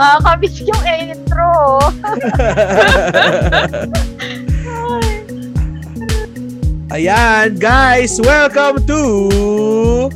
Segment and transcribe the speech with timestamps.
[0.00, 1.76] Nakakamiss yung intro.
[6.96, 10.08] Ayan, guys, welcome to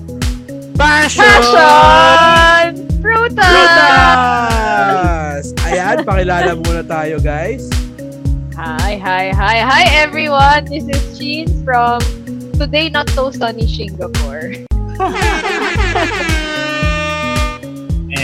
[0.72, 1.28] Passion!
[1.28, 2.88] Passion!
[3.04, 3.44] Frutas!
[3.44, 5.52] Frutas!
[5.68, 7.68] Ayan, pakilala muna tayo, guys.
[8.56, 10.64] Hi, hi, hi, hi everyone!
[10.64, 12.00] This is Jean from
[12.56, 14.64] Today Not So Sunny Singapore.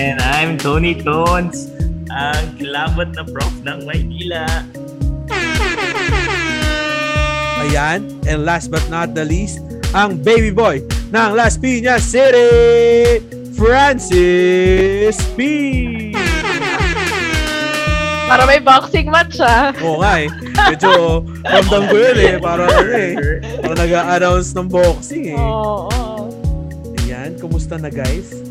[0.01, 1.69] And I'm Tony Tones,
[2.09, 4.49] ang kilabot na prof ng Maynila.
[7.61, 9.61] Ayan, and last but not the least,
[9.93, 10.81] ang baby boy
[11.13, 13.21] ng Las Piñas City,
[13.53, 16.17] Francis P.
[18.25, 19.69] Para may boxing match ah.
[19.85, 20.33] Oo nga eh.
[20.65, 22.35] Medyo ramdam ko yun eh.
[22.41, 23.13] Para ano eh.
[23.61, 25.37] Para nag-a-announce ng boxing eh.
[25.37, 25.93] Oo.
[25.93, 26.25] oo.
[27.05, 28.50] Ayan, kumusta na guys?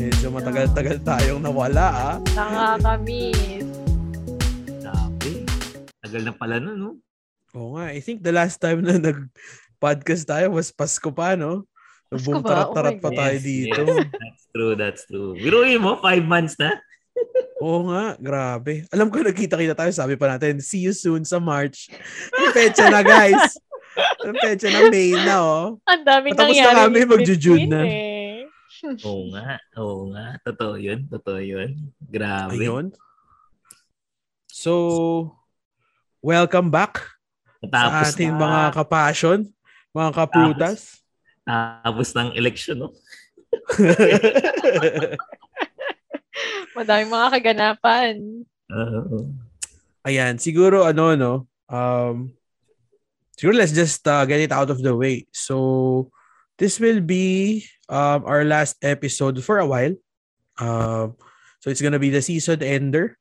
[0.00, 2.14] Medyo matagal-tagal tayong nawala ah.
[2.32, 3.68] Nakakamiss.
[4.80, 5.44] Sabi,
[6.00, 6.90] tagal na pala nun, no?
[7.52, 11.68] Oo nga, I think the last time na nag-podcast tayo was Pasko pa, no?
[12.08, 12.48] Pasko Boom, ba?
[12.48, 13.80] tarat-tarat Oh pa tayo Yes, dito.
[13.84, 14.08] yes.
[14.08, 15.30] That's true, that's true.
[15.36, 16.80] Biruin mo, five months na.
[17.60, 18.88] Oo nga, grabe.
[18.88, 21.92] Alam ko nagkita-kita tayo, sabi pa natin, see you soon sa March.
[22.32, 23.60] May petsa na, guys.
[24.24, 25.76] May petsa na May na, oh.
[25.84, 26.80] Ang daming Patapos na nangyari.
[26.88, 27.82] kami, in magju-June between na.
[27.84, 28.09] Eh.
[28.80, 30.40] Oo nga, oo nga.
[30.40, 31.76] Totoo yun, totoo yun.
[32.00, 32.56] Grabe.
[32.56, 32.96] Ayun.
[34.48, 35.36] So,
[36.24, 37.00] welcome back
[37.60, 39.38] sa Tapos ating na, mga kapassion,
[39.92, 41.04] mga kaprutas.
[41.44, 42.90] tapos ng election, no?
[46.76, 48.14] Madaming mga kaganapan.
[48.70, 49.28] Oo.
[50.06, 51.32] Ayan, siguro ano no,
[51.68, 52.32] um
[53.36, 55.28] siguro let's just uh, get it out of the way.
[55.34, 56.08] So
[56.56, 59.98] this will be um our last episode for a while.
[60.62, 61.18] Um
[61.58, 63.18] so it's gonna be the season ender.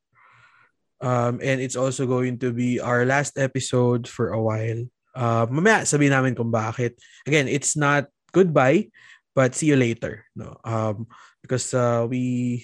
[1.02, 4.86] Um and it's also going to be our last episode for a while.
[5.20, 6.96] Uh, mamaya sabihin namin kung bakit.
[7.26, 8.94] Again, it's not goodbye,
[9.34, 10.26] but see you later.
[10.32, 12.64] No, um, because uh, we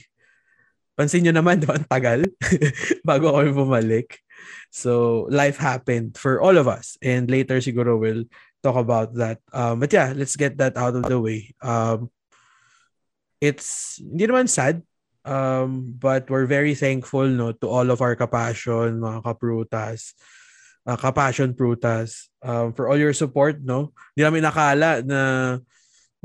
[0.95, 2.21] pansin nyo naman, di ba, ang tagal
[3.07, 4.21] bago kami bumalik.
[4.69, 6.99] So, life happened for all of us.
[6.99, 8.27] And later, siguro, we'll
[8.65, 9.37] talk about that.
[9.53, 11.53] Um, but yeah, let's get that out of the way.
[11.61, 12.09] Um,
[13.37, 14.81] it's, hindi naman sad,
[15.21, 20.17] um, but we're very thankful no, to all of our kapassion, mga kaprutas,
[20.89, 23.61] uh, kapassion prutas, um, for all your support.
[23.61, 23.93] No?
[24.17, 25.19] Hindi namin nakala na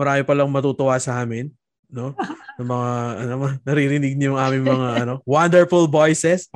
[0.01, 1.53] marami palang matutuwa sa amin
[1.93, 2.17] no?
[2.61, 2.91] ng mga
[3.25, 3.35] ano
[3.65, 6.49] naririnig niyo yung aming mga ano wonderful voices.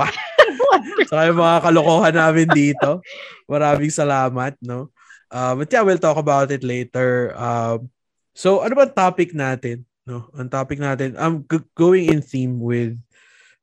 [1.11, 3.03] Sa mga kalokohan namin dito.
[3.51, 4.94] Maraming salamat, no?
[5.31, 7.35] Uh, but yeah, we'll talk about it later.
[7.37, 7.91] Um,
[8.35, 10.29] so ano ba topic natin, no?
[10.37, 12.99] Ang topic natin, I'm g- going in theme with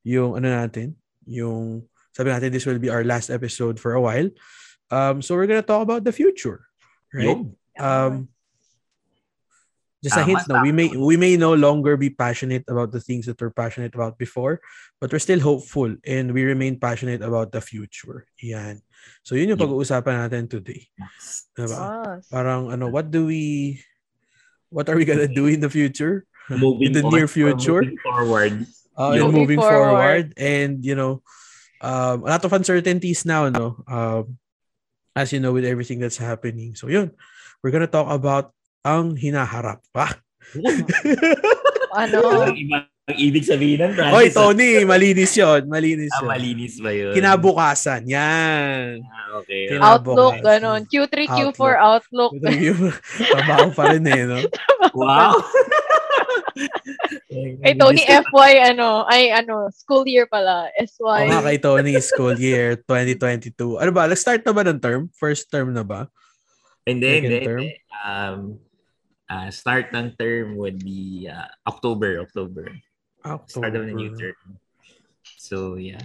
[0.04, 0.96] yung ano natin,
[1.28, 4.28] yung sabi natin this will be our last episode for a while.
[4.92, 6.68] Um, so we're gonna talk about the future,
[7.14, 7.40] right?
[7.80, 8.28] Um,
[10.04, 13.30] just a hint, no, we may we may no longer be passionate about the things
[13.30, 14.60] that we're passionate about before,
[15.00, 18.26] but we're still hopeful and we remain passionate about the future.
[18.42, 18.82] Yan.
[19.22, 19.66] So yun yung Yun.
[19.70, 20.90] pag-uusapan natin today.
[21.54, 21.78] Diba?
[21.78, 22.26] Yes.
[22.28, 23.78] Parang ano, what do we
[24.74, 26.26] what are we gonna do in the future?
[26.52, 27.86] Moving In the near future?
[27.86, 28.54] Moving forward.
[28.92, 29.88] Uh, and moving Moving forward.
[29.88, 30.26] forward.
[30.36, 31.24] and you know
[31.80, 34.36] um, a lot of uncertainties now no um,
[35.16, 37.10] as you know with everything that's happening so yun
[37.64, 38.52] we're gonna talk about
[38.84, 40.12] ang hinaharap ah.
[41.96, 42.52] Ano?
[42.52, 44.14] Iba ang ibig sabihin ng Francis.
[44.14, 46.30] Hoy Tony malinis yon malinis Ah, yun.
[46.30, 47.12] malinis ba yun?
[47.12, 49.74] kinabukasan yan Ah, okay.
[49.74, 50.86] Outlook, ganon.
[50.86, 52.32] Q3, Q4 Outlook.
[53.18, 54.38] trabaho pa rin eh no
[54.94, 55.34] Wow!
[57.64, 60.68] Kay Tony FY, ano, ay ano, school year pala.
[60.76, 61.00] SY.
[61.00, 65.48] Oo nga kay Tony school year 2022 ano ba nag-start na ba ng term first
[65.48, 66.12] term na ba
[66.84, 67.40] Hindi, hindi.
[67.40, 67.68] hindi.
[68.04, 68.60] Um,
[69.26, 72.68] ah, start ng term would be ah, October, October.
[73.22, 74.34] Start of the new October.
[74.34, 74.48] term.
[75.38, 76.02] So, yeah.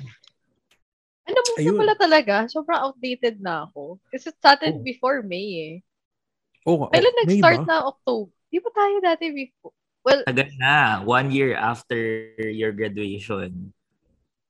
[1.26, 1.78] Ano mo Ayun.
[1.80, 2.34] pala talaga?
[2.46, 3.98] Sobrang outdated na ako.
[4.12, 4.84] Kasi it started Oh.
[4.84, 5.74] before May eh.
[6.68, 7.66] oh, Kailan oh, May nag-start ba?
[7.66, 8.30] na October?
[8.46, 9.74] Di ba tayo dati before?
[10.06, 11.02] Well, Tagal na.
[11.02, 11.98] One year after
[12.38, 13.74] your graduation.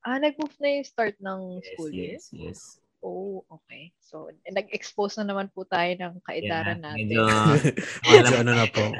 [0.05, 2.13] ah, nag-move na yung start ng Yes, school year?
[2.15, 2.59] yes, yes.
[3.01, 3.93] Oh, okay.
[4.01, 7.05] So, nag-expose na naman po tayo ng kaedaran Yeah, natin.
[7.07, 7.23] Medyo,
[8.09, 8.83] Medyo ano na po.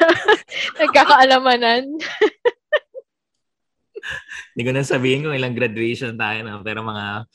[0.80, 1.84] Nagkakaalamanan.
[4.56, 7.28] Hindi ko na sabihin kung ilang graduation tayo na, pero mga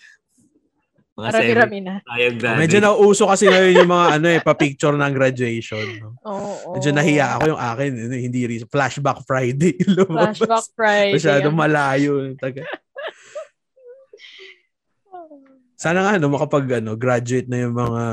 [1.16, 1.32] Mga
[1.80, 1.96] na.
[2.04, 2.60] Tayo graduate.
[2.60, 5.88] Medyo nauuso kasi ngayon yung mga ano eh, pa-picture ng graduation.
[6.04, 6.12] No?
[6.28, 6.36] Oo.
[6.36, 6.74] oo.
[6.76, 7.90] Medyo nahiya ako yung akin.
[8.12, 8.40] Hindi.
[8.68, 9.80] Flashback Friday.
[9.96, 10.36] lumabas.
[10.44, 11.16] Flashback Friday.
[11.16, 12.12] Masyadong Ang- malayo.
[12.36, 12.68] Taga.
[15.76, 18.04] Sana nga no, makapag ano, graduate na yung mga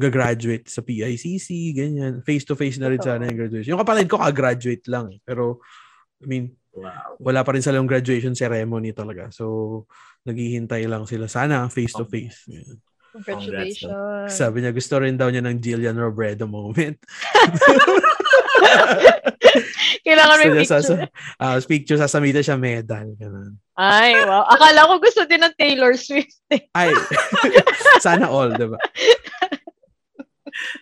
[0.00, 2.14] gagraduate sa PICC, ganyan.
[2.24, 3.76] Face-to-face na rin sana yung graduation.
[3.76, 5.12] Yung kapatid ko ka-graduate lang.
[5.12, 5.20] eh.
[5.20, 5.60] Pero,
[6.20, 7.18] I mean, Wow.
[7.18, 9.26] wala pa rin silang graduation ceremony talaga.
[9.34, 9.84] So,
[10.22, 11.26] naghihintay lang sila.
[11.26, 12.46] Sana face-to-face.
[12.46, 12.78] Yan.
[13.10, 14.30] Congratulations.
[14.30, 16.94] Sabi niya, gusto rin daw niya ng Jillian Robredo moment.
[20.06, 20.82] Kailangan may picture.
[20.82, 20.94] sa,
[21.40, 23.06] ah, picture, sasamitan siya medal.
[23.16, 23.56] Ganun.
[23.74, 24.44] Ay, wow.
[24.46, 26.36] Akala ko gusto din ng Taylor Swift.
[26.52, 26.68] eh.
[26.76, 26.92] Ay,
[28.04, 28.76] sana all, diba?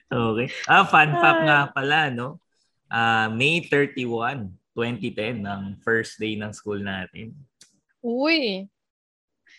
[0.08, 0.48] Okay.
[0.66, 2.40] Ah, fun fact nga pala, no?
[2.88, 7.36] Ah, May 31, 2010, ang first day ng school natin.
[8.00, 8.64] Uy,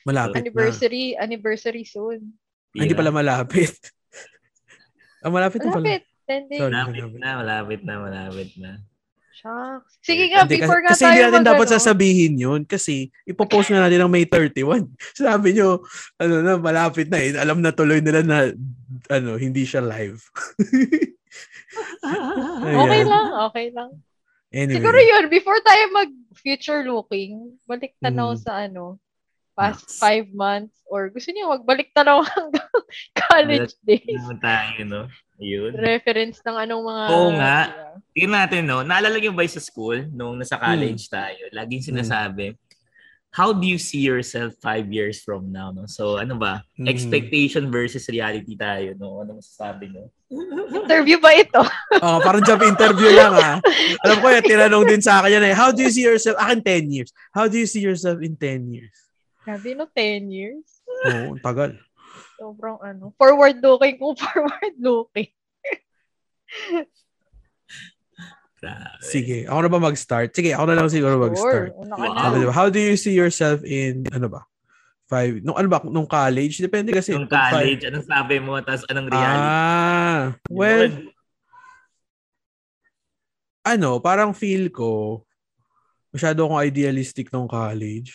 [0.07, 2.33] Malapit anniversary, anniversary soon.
[2.73, 2.79] na.
[2.81, 3.71] Ay, hindi pala malapit.
[5.23, 5.85] ah, malapit na pala.
[5.85, 6.03] Malapit.
[6.29, 6.59] 10 days.
[6.61, 6.73] Sorry.
[6.73, 8.71] Malapit na, malapit na, malapit na.
[9.39, 10.03] Shucks.
[10.03, 12.61] Sige nga, Hindi, before kasi, nga kasi tayo hindi natin mag- dapat ano, sasabihin yun
[12.63, 12.93] kasi
[13.23, 14.83] ipopost nga natin ng May 31.
[15.15, 15.79] Sabi nyo,
[16.17, 17.31] ano na, malapit na eh.
[17.33, 18.51] Alam na tuloy nila na
[19.07, 20.19] ano, hindi siya live.
[22.59, 23.89] Okay lang, okay lang.
[24.49, 24.81] Anyway.
[24.81, 28.41] Siguro yun, before tayo mag-future looking, balik tanaw Mm.
[28.41, 28.97] sa ano,
[29.53, 29.99] past Yes.
[30.01, 32.58] five months, or gusto niyo magbalik tanaw hanggang
[33.27, 34.19] college days.
[34.21, 35.01] Naman tayo, no?
[35.39, 35.71] Ayun.
[35.71, 37.03] Reference ng anong mga...
[37.15, 37.57] Oo nga.
[38.11, 38.83] Tingnan natin, no?
[38.83, 41.15] Naalala niyo ba yung sa school, nung nasa college Hmm.
[41.15, 42.59] tayo, laging sinasabi,
[43.31, 45.87] how do you see yourself five years from now, no?
[45.87, 46.67] So, ano ba?
[46.75, 46.91] Hmm.
[46.91, 49.23] Expectation versus reality tayo, no?
[49.23, 50.11] Ano masasabi niyo?
[50.75, 51.61] Interview ba ito?
[52.03, 53.57] Oh, parang job interview lang ah.
[54.07, 55.55] Alam ko yan, tinanong din sa akin yan eh.
[55.55, 56.35] How do you see yourself?
[56.39, 57.11] Akin 10 years.
[57.35, 58.95] How do you see yourself in 10 years?
[59.43, 60.79] Sabi no, 10 years.
[61.07, 61.75] Oo, ang tagal.
[62.39, 65.29] Sobrang ano, forward-looking kung forward-looking.
[68.59, 68.99] Grabe.
[68.99, 70.29] Sige, ako na ba mag-start?
[70.31, 71.71] Sige, ako na lang siguro mag-start.
[71.71, 71.87] Sure.
[71.87, 72.35] Ka Wow.
[72.35, 74.43] diba, how do you see yourself in, ano ba?
[75.07, 76.59] Five, nung ano ba, nung college?
[76.59, 77.15] Depende kasi.
[77.15, 79.47] Nung Pag five- college, anong sabi mo, tapos anong reality?
[79.47, 80.21] Ah,
[80.51, 80.85] well,
[83.63, 85.23] ano, parang feel ko,
[86.11, 88.11] masyado akong idealistic nung college.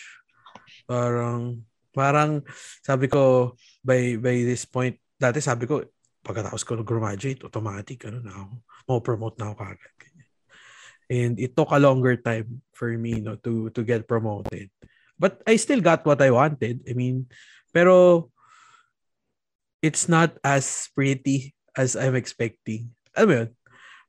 [0.85, 1.57] Parang,
[1.89, 2.45] parang,
[2.79, 3.53] sabi ko,
[3.85, 5.85] by, by this point, dati sabi ko,
[6.25, 8.53] pagkatapos ko graduate, automatic, ano na ako,
[8.89, 9.93] mo-promote na ako kagad.
[11.05, 14.73] And it took a longer time for me, no, to, to get promoted.
[15.21, 16.81] But I still got what I wanted.
[16.89, 17.29] I mean,
[17.69, 18.33] pero,
[19.85, 22.89] it's not as pretty as I'm expecting.
[23.13, 23.49] Alam mo yun?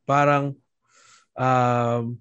[0.08, 0.44] Parang,
[1.36, 2.16] um,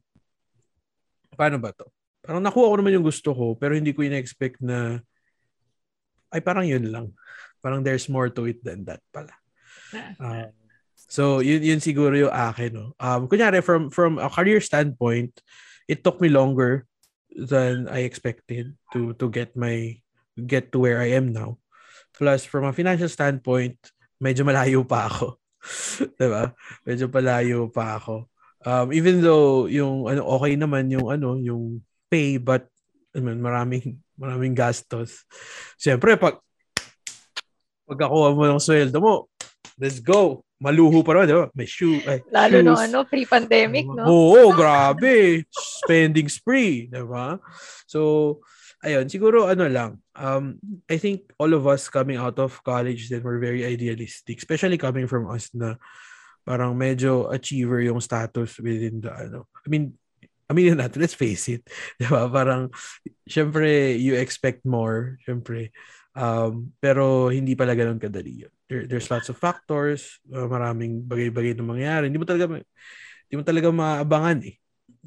[1.40, 1.88] paano ba to?
[2.19, 5.00] Parang nakuha ko naman yung gusto ko, pero hindi ko ina-expect na,
[6.36, 7.16] ay parang yun lang.
[7.65, 9.33] Parang there's more to it than that pala.
[10.21, 10.53] Um,
[11.09, 12.77] so, yun, yun siguro yung akin.
[12.77, 12.85] No?
[13.01, 15.33] Um, kunyari, from, from a career standpoint,
[15.89, 16.85] it took me longer
[17.33, 20.00] than I expected to to get my
[20.38, 21.59] get to where I am now.
[22.15, 23.75] Plus, from a financial standpoint,
[24.23, 25.35] medyo malayo pa ako.
[26.15, 26.56] 'Di ba?
[26.88, 28.31] Medyo palayo pa ako.
[28.66, 32.66] Um, even though yung ano okay naman yung ano yung pay but
[33.16, 35.28] I mean, maraming maraming gastos.
[35.78, 36.40] Siyempre pag
[37.85, 39.13] pagkakuha mo ng sweldo mo,
[39.80, 40.42] let's go.
[40.56, 41.47] Maluho pa naman, di ba?
[41.51, 42.87] May shoe, ay, Lalo no shoes.
[42.87, 44.07] ano, pre-pandemic, no?
[44.07, 45.44] Oo, grabe.
[45.51, 47.35] Spending spree, di ba?
[47.85, 48.39] So,
[48.80, 50.56] ayun, siguro ano lang, um,
[50.87, 55.11] I think all of us coming out of college then were very idealistic, especially coming
[55.11, 55.75] from us na
[56.47, 59.97] parang medyo achiever yung status within the, ano, I mean,
[60.47, 61.68] I mean natin, let's face it,
[61.99, 62.31] di ba?
[62.31, 62.71] Parang,
[63.27, 65.75] syempre, you expect more, syempre.
[66.16, 68.54] Um, pero hindi pala ganun kadali yun.
[68.72, 72.07] There, there's lots of factors, uh, maraming bagay-bagay na mangyayari.
[72.07, 72.45] Hindi mo talaga,
[73.28, 74.56] hindi mo talaga maabangan eh.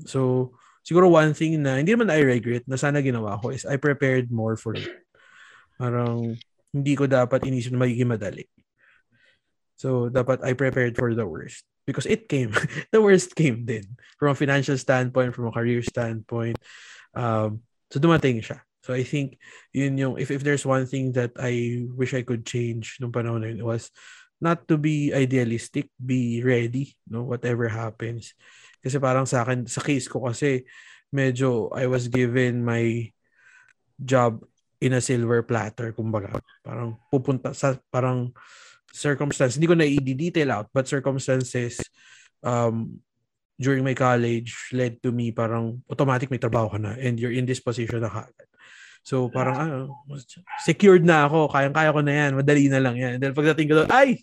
[0.04, 0.52] So,
[0.84, 4.28] siguro one thing na hindi naman I regret na sana ginawa ko is I prepared
[4.28, 4.86] more for it.
[5.80, 6.36] Parang
[6.70, 8.44] hindi ko dapat inisip na magiging madali.
[9.80, 11.64] So, dapat I prepared for the worst.
[11.88, 12.52] Because it came.
[12.92, 13.96] the worst came din.
[14.20, 16.60] From a financial standpoint, from a career standpoint.
[17.16, 18.60] Um, so, dumating siya.
[18.88, 19.36] So, I think,
[19.76, 23.44] yun yung, if, if there's one thing that I wish I could change nung panahon
[23.44, 23.92] na yun, was
[24.40, 28.32] not to be idealistic, be ready, no, whatever happens.
[28.80, 30.64] Kasi parang sa akin, sa case ko kasi,
[31.12, 33.12] medyo I was given my
[34.00, 34.40] job
[34.80, 36.40] in a silver platter, kumbaga.
[36.64, 38.32] Parang pupunta sa, parang
[38.88, 41.76] circumstance, hindi ko na i-detail out, but circumstances
[42.40, 43.04] um,
[43.60, 47.44] during my college led to me parang automatic may trabaho ka na and you're in
[47.44, 48.48] this position na kagad.
[49.02, 49.76] So parang ano,
[50.62, 53.12] secured na ako, kayang-kaya ko na yan, madali na lang yan.
[53.16, 54.22] And then pagdating ko doon, ay,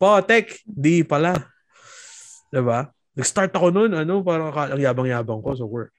[0.00, 1.36] potek, di pala.
[2.50, 2.90] 'Di ba?
[3.14, 5.92] Nag-start ako noon, ano, parang ang yabang-yabang ko sa work.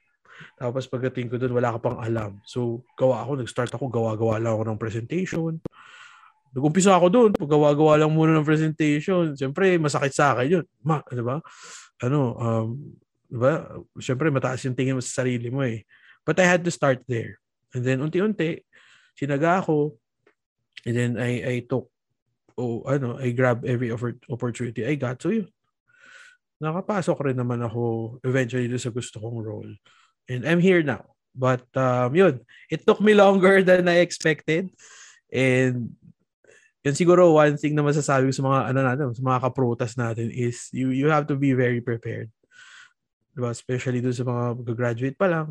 [0.56, 2.40] Tapos pagdating ko doon, wala ka pang alam.
[2.44, 5.52] So, gawa ako, nag-start ako, gawa-gawa lang ako ng presentation.
[6.52, 9.32] Nag-umpisa ako doon, paggawa-gawa lang muna ng presentation.
[9.32, 10.64] Siyempre, masakit sa akin yun.
[10.84, 11.40] Ma, di ba?
[12.04, 12.68] Ano, um,
[13.28, 13.64] di ba?
[13.96, 15.84] Siyempre, mataas yung tingin mo sa sarili mo eh.
[16.22, 17.40] But I had to start there.
[17.72, 18.60] And then, unti-unti,
[19.16, 19.96] sinaga ako.
[20.84, 21.88] And then, I, I took,
[22.56, 23.92] oh, ano, I grab every
[24.28, 25.20] opportunity I got.
[25.20, 25.48] So, yun.
[26.62, 29.72] Nakapasok rin naman ako eventually sa gusto kong role.
[30.30, 31.10] And I'm here now.
[31.34, 32.44] But, um, yun.
[32.70, 34.70] It took me longer than I expected.
[35.32, 35.96] And
[36.82, 40.34] yan siguro one thing na masasabi ko sa mga ano natin, sa mga kaprotas natin
[40.34, 42.26] is you you have to be very prepared.
[43.32, 43.54] Diba?
[43.54, 45.46] Especially doon sa mga graduate pa lang.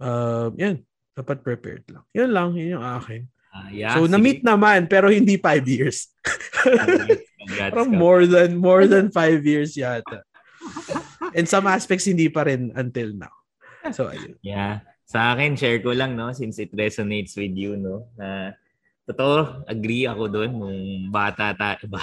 [0.00, 0.82] Uh, yan,
[1.16, 2.04] dapat prepared lang.
[2.12, 3.24] Yan lang, yun yung akin.
[3.56, 4.12] Uh, yeah, so, sige.
[4.12, 6.12] na-meet naman, pero hindi five years.
[7.72, 10.20] Parang more than, more than five years yata.
[11.32, 13.32] And some aspects, hindi pa rin until now.
[13.96, 14.36] So, ayun.
[14.44, 14.84] Yeah.
[15.08, 18.52] Sa akin, share ko lang, no, since it resonates with you, no, na
[19.06, 20.80] Totoo, agree ako doon nung
[21.14, 21.86] bata tayo.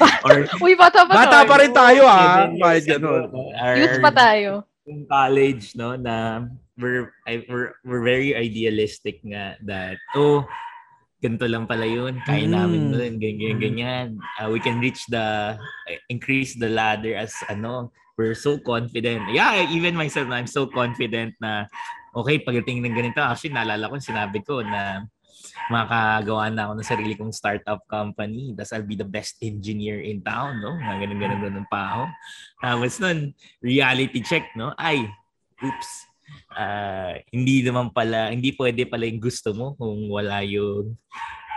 [0.00, 1.48] Bata Or, Uy, bata pa Bata tayo.
[1.50, 2.46] pa rin tayo ah.
[2.48, 3.28] Kahit ganun.
[3.76, 4.64] Youth pa tayo.
[4.86, 6.46] Yung college, no, na
[6.78, 10.46] we're, I, we're, we're very idealistic nga that, oh,
[11.18, 12.22] ganito lang pala yun.
[12.22, 12.54] Kaya mm.
[12.54, 14.06] namin doon, ganyan, ganyan.
[14.38, 19.26] Uh, we can reach the, uh, increase the ladder as, ano, we're so confident.
[19.34, 21.66] Yeah, even myself, I'm so confident na,
[22.14, 25.02] okay, pagdating ng ganito, actually, naalala ko, sinabi ko na,
[25.68, 28.54] makagawa na ako ng sarili kong startup company.
[28.54, 30.74] Tapos I'll be the best engineer in town, no?
[30.76, 32.04] Mga ganun, ganun, ganun pa ako.
[32.62, 33.18] Tapos nun,
[33.60, 34.72] reality check, no?
[34.78, 35.06] Ay,
[35.62, 35.90] oops.
[36.50, 40.98] Uh, hindi naman pala, hindi pwede pala yung gusto mo kung wala yung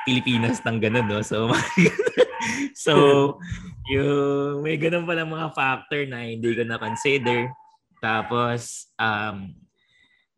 [0.06, 1.22] Pilipinas ng ganun, no?
[1.22, 1.50] So,
[2.86, 2.94] so
[3.90, 7.50] yung may ganun pala mga factor na hindi ko na-consider.
[8.00, 9.52] Tapos, um,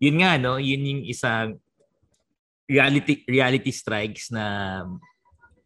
[0.01, 0.57] yun nga, no?
[0.57, 1.61] Yun yung isang
[2.71, 4.87] reality reality strikes na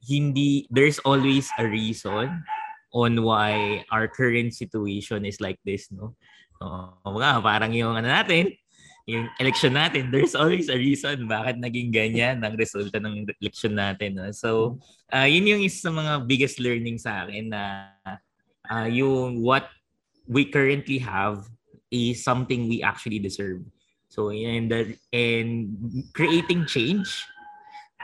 [0.01, 2.41] hindi there's always a reason
[2.89, 6.17] on why our current situation is like this no
[6.65, 8.49] uh, mga parang yung ano natin
[9.05, 14.17] yung election natin there's always a reason bakit naging ganyan ang resulta ng election natin
[14.17, 14.33] no?
[14.33, 14.81] so
[15.13, 17.93] uh, yun yung isa sa mga biggest learning sa akin na
[18.65, 19.69] uh, yung what
[20.25, 21.45] we currently have
[21.93, 23.61] is something we actually deserve
[24.15, 25.75] So and the and
[26.15, 27.27] creating change,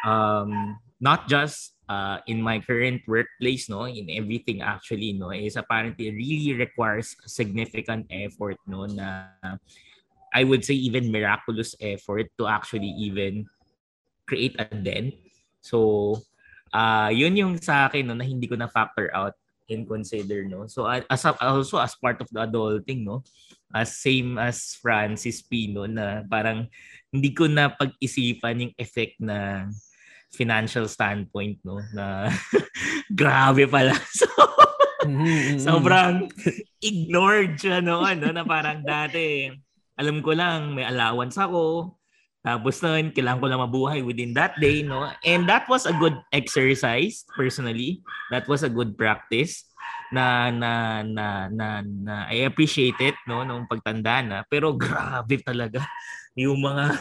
[0.03, 6.11] um, not just uh, in my current workplace, no, in everything actually, no, is apparently
[6.11, 9.31] really requires significant effort, no, na
[10.35, 13.47] I would say even miraculous effort to actually even
[14.27, 15.15] create a dent.
[15.63, 16.19] So,
[16.75, 19.39] uh, yun yung sa akin no, na hindi ko na factor out
[19.71, 20.67] and consider, no.
[20.67, 23.23] So, as a, also as part of the adulting, no,
[23.71, 26.67] as same as Francis Pino na parang
[27.11, 29.67] hindi ko na pag-isipan yung effect na
[30.31, 31.79] financial standpoint no?
[31.95, 32.31] Na
[33.19, 33.95] grabe pala.
[35.01, 35.57] So mm-hmm.
[35.65, 36.29] sobrang
[36.77, 38.05] ignored siya no?
[38.05, 38.29] Ano?
[38.29, 39.49] Na parang dati
[39.97, 41.93] alam ko lang may allowance ako
[42.41, 45.05] tapos noon kailangan ko lang mabuhay within that day no?
[45.21, 48.01] And that was a good exercise personally.
[48.33, 49.69] That was a good practice
[50.09, 53.45] na na na na, na I appreciate it no?
[53.45, 54.37] Nung pagtanda na.
[54.49, 55.85] Pero grabe talaga
[56.33, 56.97] yung mga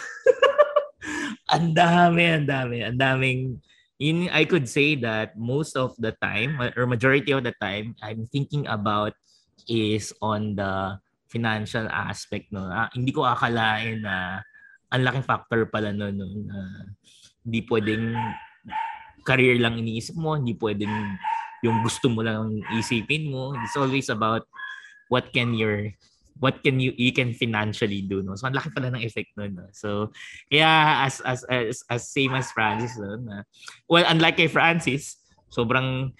[1.56, 3.40] ang dami ang dami ang daming
[3.96, 8.28] in I could say that most of the time or majority of the time I'm
[8.28, 9.16] thinking about
[9.64, 11.00] is on the
[11.32, 12.68] financial aspect no?
[12.68, 14.44] Ah, hindi ko akalain na
[14.90, 16.58] ang laking factor pala no, no na
[17.46, 18.14] hindi pwedeng
[19.22, 20.92] career lang iniisip mo hindi pwedeng
[21.60, 23.52] yung gusto mo lang isipin mo.
[23.60, 24.48] It's always about
[25.12, 25.92] what can your
[26.40, 29.60] what can you you can financially do no so ang laki pala ng effect nun
[29.60, 29.68] no?
[29.76, 30.08] so
[30.48, 33.44] kaya as as as, as same as Francis no na,
[33.84, 35.20] well unlike kay Francis
[35.52, 36.16] sobrang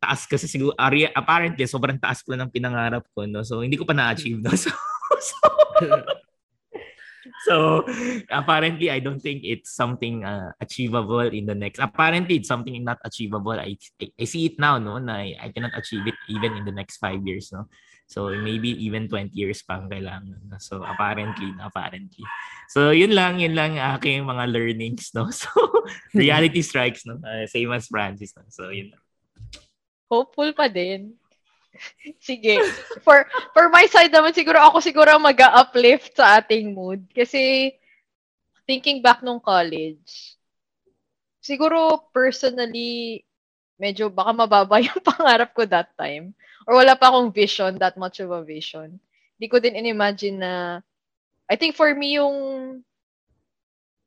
[0.00, 0.72] taas kasi siguro
[1.12, 4.72] apparently sobrang taas ko ng pinangarap ko no so hindi ko pa na-achieve no so,
[5.20, 5.36] so
[7.46, 7.86] so
[8.30, 12.98] apparently I don't think it's something uh, achievable in the next apparently it's something not
[13.04, 13.54] achievable.
[13.54, 13.78] I,
[14.18, 16.98] I see it now no na I, I cannot achieve it even in the next
[16.98, 17.70] five years no.
[18.06, 22.22] So maybe even 20 years pa ang kailangan so apparently apparently.
[22.70, 25.30] So yun lang yun lang aking mga learnings no.
[25.40, 25.50] So
[26.14, 27.22] reality strikes no.
[27.22, 28.46] Uh, same as Francis no?
[28.50, 28.90] so yun
[30.06, 31.18] hopeful pa din
[32.20, 32.60] Sige.
[33.02, 37.74] For for my side naman siguro ako siguro mag uplift sa ating mood kasi
[38.66, 40.36] thinking back nung college,
[41.46, 43.22] siguro personally,
[43.78, 46.34] medyo baka mababa yung pangarap ko that time.
[46.66, 48.98] Or wala pa akong vision, that much of a vision.
[49.38, 50.82] Hindi ko din in-imagine na,
[51.46, 52.34] I think for me yung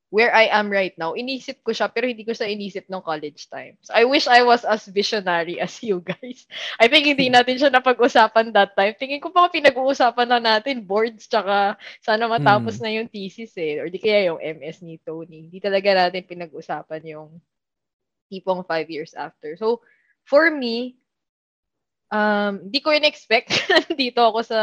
[0.10, 3.46] where I am right now, inisip ko siya, pero hindi ko siya inisip nung college
[3.50, 3.90] times.
[3.94, 6.46] I wish I was as visionary as you guys.
[6.82, 8.98] I think hindi natin siya napag-usapan that time.
[8.98, 12.84] Tingin ko pa pinag-uusapan na natin, boards, tsaka sana matapos Hmm.
[12.84, 13.78] na yung thesis eh.
[13.82, 15.46] Or di kaya yung MS ni Tony.
[15.50, 17.30] Hindi talaga natin pinag-usapan yung
[18.30, 19.56] tipong five years after.
[19.58, 19.82] So,
[20.26, 20.98] for me,
[22.12, 23.50] um, di ko in-expect
[24.00, 24.62] dito ako sa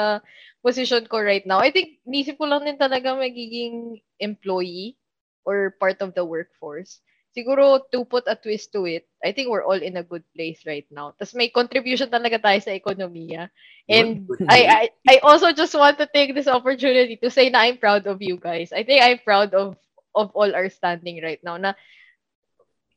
[0.63, 1.59] position ko right now.
[1.63, 4.99] I think, nisip ko lang din talaga magiging employee
[5.47, 7.01] or part of the workforce.
[7.37, 10.65] Siguro, to put a twist to it, I think we're all in a good place
[10.65, 11.13] right now.
[11.21, 13.53] Tapos may contribution talaga tayo sa ekonomiya.
[13.87, 14.25] And.
[14.49, 18.09] I, I I also just want to take this opportunity to say na I'm proud
[18.09, 18.73] of you guys.
[18.73, 19.77] I think I'm proud of
[20.17, 21.77] of all our standing right now na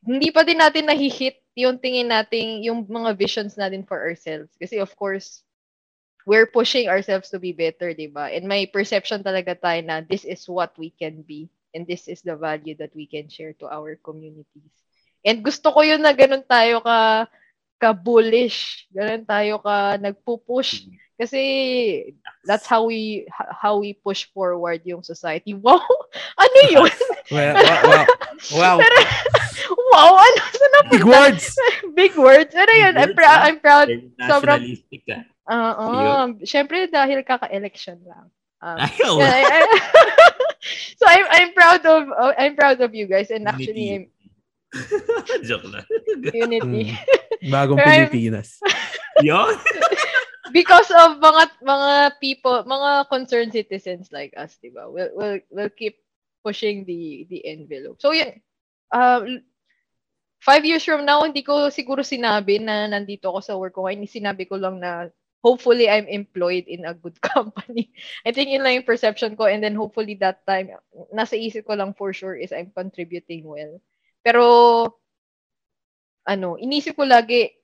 [0.07, 4.55] hindi pa din natin nahihit yung tingin natin, yung mga visions natin for ourselves.
[4.55, 5.43] Kasi of course,
[6.23, 8.31] we're pushing ourselves to be better, di ba?
[8.31, 12.21] And may perception talaga tayo na this is what we can be and this is
[12.21, 14.73] the value that we can share to our communities.
[15.25, 17.27] And gusto ko yun na ganun tayo ka
[17.79, 20.87] ka bullish, ganun tayo ka nagpupush
[21.19, 21.43] kasi
[22.47, 25.51] that's how we how we push forward yung society.
[25.59, 25.83] Wow!
[26.39, 26.93] Ano yun?
[27.29, 28.05] Well, wow, wow.
[28.57, 28.77] wow.
[29.93, 30.11] wow!
[30.17, 30.41] Ano?
[30.49, 30.89] Saan napunta?
[30.97, 31.45] Big words!
[31.93, 32.51] Big words.
[32.57, 32.93] Ano yun?
[32.97, 33.45] I'm, words, prou- ah.
[33.45, 33.87] I'm proud.
[34.25, 34.65] Sobrang-
[35.05, 35.17] ka.
[35.45, 36.41] Oo.
[36.41, 38.33] Siyempre dahil kaka-election lang.
[38.65, 39.13] Um, Ayaw.
[40.99, 44.05] So I'm I'm proud of uh, I'm proud of you guys and actually I'm
[45.47, 45.85] Joke lang.
[46.33, 46.93] unity
[47.39, 47.51] Mm.
[47.53, 48.59] Bagong Pilipinas.
[49.23, 49.55] Yun.
[50.51, 54.91] because of mga mga people, mga concerned citizens like us, 'di ba?
[54.91, 55.99] We'll we'll we'll keep
[56.43, 58.03] pushing the the envelope.
[58.03, 58.43] So yun.
[58.91, 59.45] Um
[60.43, 63.87] five years from now, hindi ko siguro sinabi na nandito ako sa work ko.
[63.87, 65.07] Hindi sinabi ko lang na
[65.43, 67.91] hopefully I'm employed in a good company.
[68.25, 70.75] I think yun lang perception ko and then hopefully that time,
[71.15, 73.79] nasa isip ko lang for sure is I'm contributing well.
[74.23, 74.43] Pero,
[76.27, 77.55] ano, inisip ko lagi,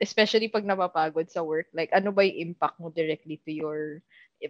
[0.00, 3.80] especially pag napapagod sa work, like ano ba yung impact mo directly to your,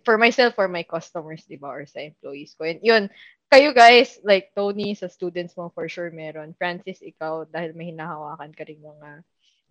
[0.07, 2.67] for myself, for my customers, di ba, or sa employees ko.
[2.67, 3.11] And yun,
[3.51, 6.55] kayo guys, like Tony, sa students mo for sure meron.
[6.55, 9.27] Francis, ikaw, dahil may hinahawakan ka rin mga,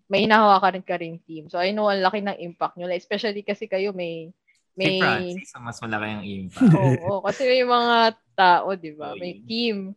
[0.09, 1.47] may hinahawakan ka rin team.
[1.47, 2.89] So I know, ang laki ng impact nyo.
[2.89, 4.33] Like, especially kasi kayo may,
[4.73, 6.73] Si may, Francis, ang mas malaki ang impact.
[6.81, 7.97] Oo, kasi may mga
[8.33, 9.13] tao, di ba?
[9.13, 9.93] Oo, May team.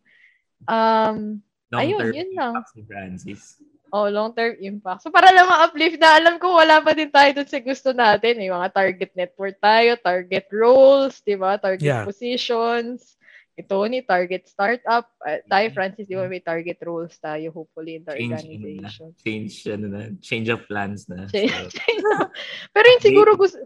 [0.69, 1.41] Um,
[1.73, 2.61] Ayun, yun lang.
[2.61, 3.43] impact Si Francis.
[3.93, 5.05] oh, long-term impact.
[5.05, 8.41] So, para lang ma-uplift na, alam ko, wala pa din tayo dun sa gusto natin.
[8.41, 11.57] May mga target network tayo, target roles, di ba?
[11.61, 12.05] Target Yeah.
[12.09, 13.21] positions.
[13.53, 15.13] Ito ni target startup.
[15.21, 15.75] Uh, tayo, Mhm.
[15.77, 19.09] Francis, di ba may target roles tayo, hopefully, in the Change, ano na, organization.
[19.21, 21.29] change, ano na, change of plans na.
[21.29, 21.53] Change.
[21.53, 21.77] So,
[22.75, 23.61] Pero yun siguro gusto,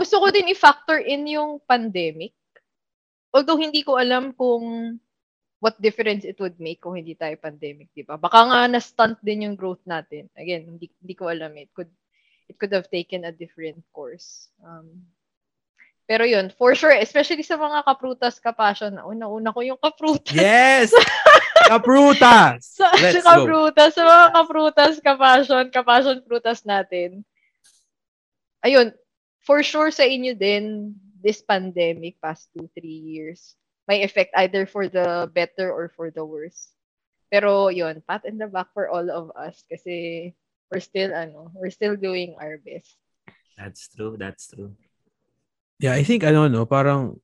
[0.00, 2.32] gusto ko din i-factor in yung pandemic.
[3.28, 4.96] Although hindi ko alam kung
[5.60, 8.16] what difference it would make kung hindi tayo pandemic, di ba?
[8.16, 10.32] Baka nga na-stunt din yung growth natin.
[10.32, 11.52] Again, hindi, hindi ko alam.
[11.60, 11.90] It could,
[12.48, 14.48] it could have taken a different course.
[14.64, 15.04] Um,
[16.08, 20.32] pero yun, for sure, especially sa mga kaprutas kapasyon, una-una ko yung kaprutas.
[20.32, 20.88] Yes!
[21.68, 22.64] Kaprutas!
[22.64, 23.44] sa, Let's sa go.
[23.44, 27.20] kaprutas, sa mga kaprutas, kapasyon, kapasyon prutas natin.
[28.64, 28.96] Ayun,
[29.44, 33.52] for sure sa inyo din, this pandemic, past two, three years,
[33.84, 36.72] may effect either for the better or for the worse.
[37.28, 40.32] Pero yun, pat in the back for all of us kasi
[40.72, 42.96] we're still, ano, we're still doing our best.
[43.60, 44.72] That's true, that's true.
[45.78, 47.22] Yeah, I think ano no, parang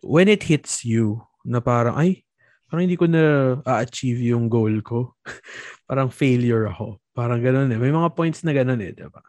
[0.00, 2.24] when it hits you na parang ay
[2.68, 5.12] parang hindi ko na a-achieve yung goal ko.
[5.88, 6.96] parang failure ako.
[7.12, 7.78] Parang ganun eh.
[7.78, 9.20] May mga points na ganun eh, 'di ba?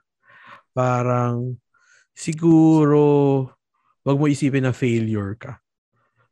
[0.72, 1.60] Parang
[2.16, 3.44] siguro
[4.08, 5.60] wag mo isipin na failure ka.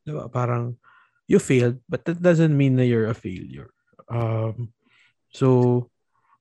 [0.08, 0.32] 'Di ba?
[0.32, 0.79] Parang
[1.27, 3.75] you failed but that doesn't mean na you're a failure.
[4.08, 4.71] Um
[5.36, 5.91] so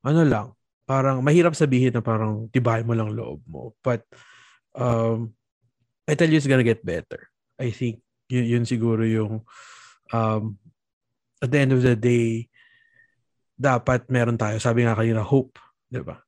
[0.06, 0.46] ano lang,
[0.86, 3.74] parang mahirap sabihin na parang tibay mo lang loob mo.
[3.82, 4.06] But
[4.74, 5.34] um,
[6.08, 7.28] I tell you it's gonna get better.
[7.58, 9.44] I think yun, yun siguro yung
[10.12, 10.58] um,
[11.42, 12.48] at the end of the day,
[13.58, 14.58] dapat meron tayo.
[14.62, 15.58] Sabi nga kanina, hope.
[15.90, 16.18] Di ba?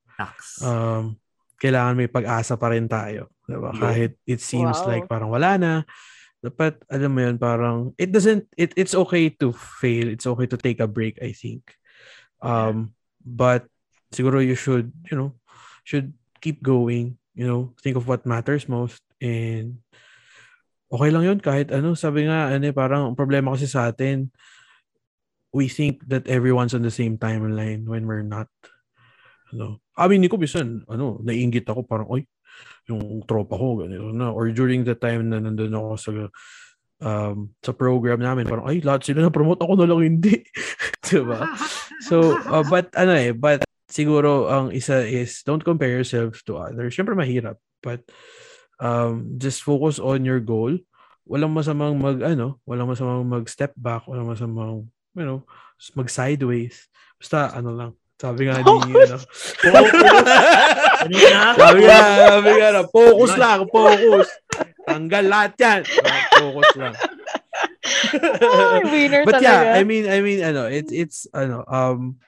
[0.62, 1.18] Um,
[1.58, 3.30] kailangan may pag-asa pa rin tayo.
[3.46, 3.70] Di ba?
[3.70, 3.80] Yun.
[3.80, 4.88] Kahit it seems Wow.
[4.90, 5.72] like parang wala na.
[6.44, 10.12] Dapat, alam mo yun, parang, it doesn't, it, it's okay to fail.
[10.12, 11.72] It's okay to take a break, I think.
[12.44, 12.92] Um,
[13.24, 13.64] but,
[14.12, 15.32] siguro you should, you know,
[15.88, 16.12] should
[16.44, 19.82] keep going, you know, think of what matters most and
[20.90, 21.98] okay lang yun kahit ano.
[21.98, 24.30] Sabi nga, ano, eh, parang ang problema kasi sa atin,
[25.54, 28.46] we think that everyone's on the same timeline when we're not.
[29.54, 29.82] Ano.
[29.98, 32.26] Amin ni ko, bisan, ano, naiingit ako, parang, oy,
[32.90, 34.30] yung tropa ko, ganito na.
[34.34, 36.10] Or during the time na nandun ako sa
[37.04, 40.42] um, sa program namin, parang, ay, lahat sila na-promote, ako na lang hindi.
[41.06, 41.46] diba?
[42.06, 46.94] So, uh, but, ano eh, but, siguro, ang isa is, don't compare yourself to others.
[46.94, 47.60] Siyempre, mahirap.
[47.84, 48.04] But,
[48.80, 50.76] um, just focus on your goal.
[51.24, 55.46] Walang masamang mag, ano, walang masamang mag-step back, walang masamang you know,
[55.94, 56.90] mag sideways.
[57.18, 57.92] Basta ano lang.
[58.14, 59.18] Sabi nga ni, ano.
[61.58, 64.28] sabi nga, sabi nga na, focus lang, focus.
[64.86, 65.80] Tanggal lahat yan.
[66.38, 66.94] Focus lang.
[68.86, 69.50] winner But talaga.
[69.50, 72.22] yeah, I mean, I mean, ano, it's, it's, ano, um,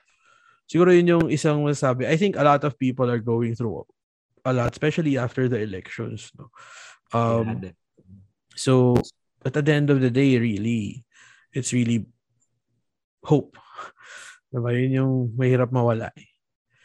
[0.67, 2.05] siguro yun yung isang masabi.
[2.05, 3.87] I think a lot of people are going through
[4.45, 6.51] a lot, especially after the elections, no?
[7.15, 7.63] Um,
[8.55, 8.99] so,
[9.39, 11.07] but at the end of the day, really,
[11.55, 12.05] it's really
[13.23, 13.55] hope.
[14.53, 14.71] Diba?
[14.75, 16.11] Yun yung mahirap mawala.
[16.15, 16.31] Eh.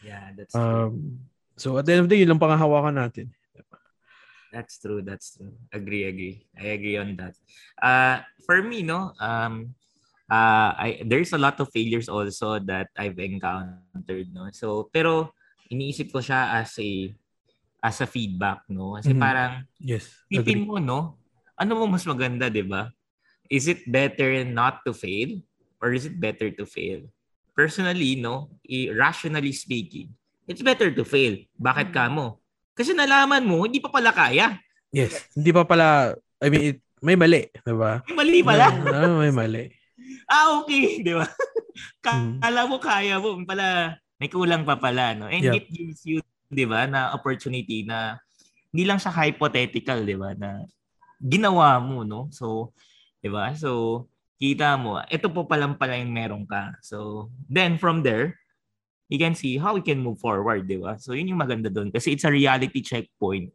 [0.02, 3.30] Yeah, that's Um, so at the end of the day, yun lang pangahawakan natin.
[4.52, 5.00] That's true.
[5.00, 5.56] That's true.
[5.72, 6.44] Agree, agree.
[6.52, 7.34] I agree on that.
[7.80, 9.72] Uh, for me, no, um,
[10.32, 14.48] uh, I, there's a lot of failures also that I've encountered, no.
[14.56, 15.36] So, pero
[15.68, 17.12] iniisip ko siya as a
[17.84, 18.96] as a feedback, no.
[18.96, 19.20] Kasi Mhm.
[19.20, 20.08] parang Yes.
[20.32, 21.20] tipin mo, no.
[21.60, 22.88] Ano mo mas maganda, 'di ba?
[23.52, 25.36] Is it better not to fail
[25.84, 27.04] or is it better to fail?
[27.52, 28.48] Personally, no,
[28.96, 30.08] rationally speaking,
[30.48, 31.36] it's better to fail.
[31.60, 32.40] Bakit ka mo?
[32.72, 34.56] Kasi nalaman mo, hindi pa pala kaya.
[34.88, 35.28] Yes.
[35.36, 37.52] Hindi pa pala, I mean, it, may mali.
[37.60, 38.00] Diba?
[38.08, 38.66] May mali pala.
[38.72, 39.64] Ah, may mali.
[40.32, 40.86] Ah, okay.
[41.06, 41.28] Di ba?
[42.08, 42.40] Mm.
[42.40, 43.36] Kala mo kaya mo.
[43.44, 45.12] Pala, may kulang pa pala.
[45.12, 45.28] No?
[45.28, 45.54] And Yep.
[45.54, 46.18] it gives you,
[46.48, 48.16] di ba, na opportunity na
[48.72, 50.64] hindi lang siya hypothetical, di ba, na
[51.20, 52.32] ginawa mo, no?
[52.32, 52.72] So,
[53.20, 53.52] di ba?
[53.52, 54.04] So,
[54.40, 56.74] kita mo, ito po palang pala yung meron ka.
[56.82, 58.40] So, then from there,
[59.12, 60.96] you can see how we can move forward, di ba?
[60.98, 61.92] So, yun yung maganda doon.
[61.92, 63.52] Kasi it's a reality checkpoint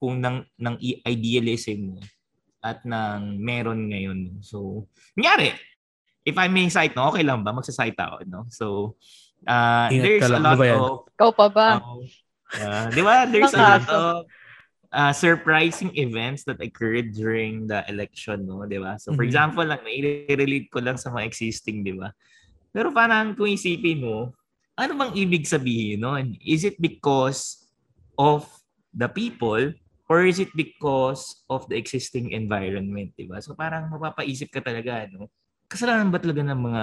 [0.00, 2.00] kung ng, ng idealism mo
[2.64, 4.40] at ng meron ngayon.
[4.40, 5.52] So, nangyari,
[6.24, 7.52] if I may cite, no, okay lang ba?
[7.52, 8.40] Magsasite ako, no?
[8.52, 8.96] So,
[9.48, 10.82] uh, Ingat there's a lot Ano of,
[11.16, 11.66] Ikaw pa ba?
[11.80, 12.00] uh,
[12.56, 13.24] uh, di ba?
[13.28, 14.26] There's a lot of
[14.92, 18.64] uh, surprising events that occurred during the election, no?
[18.68, 18.98] Di ba?
[19.00, 19.28] So, for Mhm.
[19.30, 22.12] example, lang, i-relate ko lang sa mga existing, di ba?
[22.70, 24.30] Pero parang kung isipin mo,
[24.78, 26.16] ano bang ibig sabihin, no?
[26.40, 27.68] Is it because
[28.16, 28.46] of
[28.92, 29.72] the people
[30.10, 33.38] or is it because of the existing environment, di ba?
[33.42, 35.28] So parang mapapaisip ka talaga, no?
[35.70, 36.82] Kasalanan ba talaga ng mga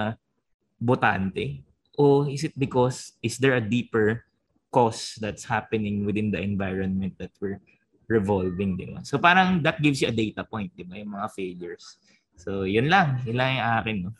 [0.80, 1.60] botante?
[2.00, 4.24] O is it because, is there a deeper
[4.72, 7.60] cause that's happening within the environment that we're
[8.08, 9.04] revolving, di ba?
[9.04, 10.96] So parang that gives you a data point, di ba?
[10.96, 12.00] Yung mga failures.
[12.40, 13.20] So yun lang.
[13.28, 14.12] Yun lang yung akin, no?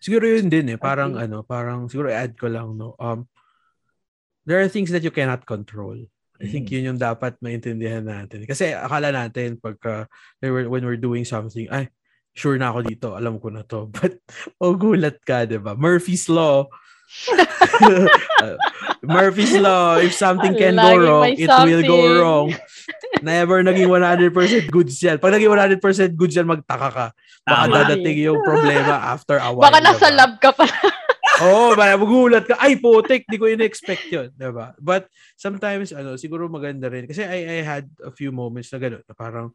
[0.00, 0.78] Siguro yun din eh.
[0.80, 2.96] Parang ano, parang siguro add ko lang, no.
[2.98, 3.28] Um,
[4.48, 5.94] there are things that you cannot control.
[6.40, 6.72] I think Mm.
[6.72, 8.48] yun yung dapat maintindihan natin.
[8.48, 10.08] Kasi akala natin pagka
[10.40, 11.92] when we're doing something, ay,
[12.34, 13.88] sure na ako dito, alam ko na to.
[13.94, 14.18] But,
[14.62, 15.74] oh, gulat ka, di ba?
[15.74, 16.66] Murphy's Law.
[18.40, 18.56] Uh,
[19.04, 22.16] Murphy's Law, if something can go wrong, it will go something.
[22.16, 22.46] wrong.
[23.20, 24.32] Never naging 100%
[24.72, 25.20] goods yan.
[25.20, 27.06] Pag naging 100% goods yan, magtaka ka.
[27.44, 27.74] Baka Tama.
[27.84, 29.68] dadating yung problema after a while.
[29.68, 30.18] Baka nasa diba?
[30.24, 30.64] lab ka pa.
[31.44, 32.60] Oo, oh, magugulat ka.
[32.60, 34.28] Ay, putik, di ko in-expect yun.
[34.36, 34.76] Diba?
[34.76, 35.08] But
[35.40, 37.08] sometimes, ano, siguro maganda rin.
[37.08, 39.52] Kasi I, I had a few moments na gano'n, na parang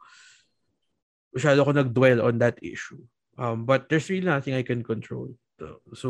[1.35, 3.03] masyado ako nag-dwell on that issue.
[3.35, 5.35] Um, but there's really nothing I can control.
[5.59, 6.09] So, so,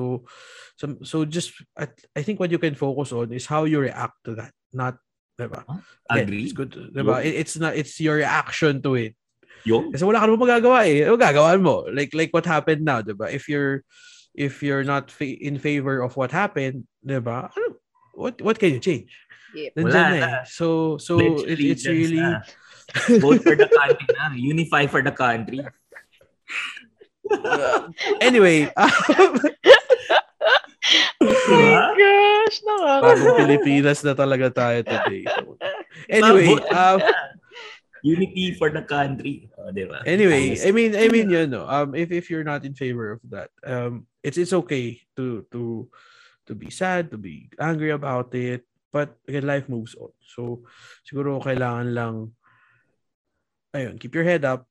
[0.78, 4.22] so, so just, I, I think what you can focus on is how you react
[4.26, 4.54] to that.
[4.74, 4.98] Not,
[5.38, 5.66] diba?
[6.10, 6.44] Again, Agree.
[6.46, 7.26] It's good, diba?
[7.26, 9.16] It- it's not, it's your reaction to it.
[9.66, 9.90] Yo.
[9.90, 11.10] Kasi wala ka naman magagawa eh.
[11.10, 11.90] Ano gagawin mo?
[11.90, 13.34] Like like what happened now, 'di ba?
[13.34, 13.82] If you're
[14.38, 17.50] if you're not fa- in favor of what happened, 'di ba?
[17.50, 17.82] Ano,
[18.14, 19.10] what what can you change?
[19.58, 19.74] Yep.
[19.82, 20.46] Wala eh.
[20.46, 21.18] So so
[21.50, 22.46] it, it's really na.
[23.24, 24.34] Vote for the country na.
[24.38, 25.62] Unify for the country.
[28.22, 28.70] anyway,
[31.26, 31.98] Diba?
[31.98, 33.38] Gosh, bagong nakaka.
[33.42, 35.26] Pilipinas na talaga tayo today.
[35.26, 35.58] So,
[36.10, 37.02] anyway, um.
[38.06, 39.50] Unity for the country.
[39.58, 40.06] Oh, diba?
[40.06, 40.62] anyway, Ayos.
[40.62, 41.66] I mean I mean yun no.
[41.66, 45.90] Um if if you're not in favor of that, um it's it's okay to to
[46.46, 48.62] to be sad, to be angry about it,
[48.94, 50.14] but again life moves on.
[50.22, 50.62] So
[51.02, 52.38] siguro kailangan lang
[53.76, 54.64] ayun, keep your head up.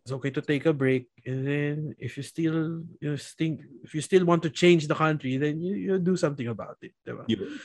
[0.00, 4.00] It's okay to take a break and then if you still you think if you
[4.00, 7.28] still want to change the country, then you you do something about it, diba?
[7.28, 7.60] Yun.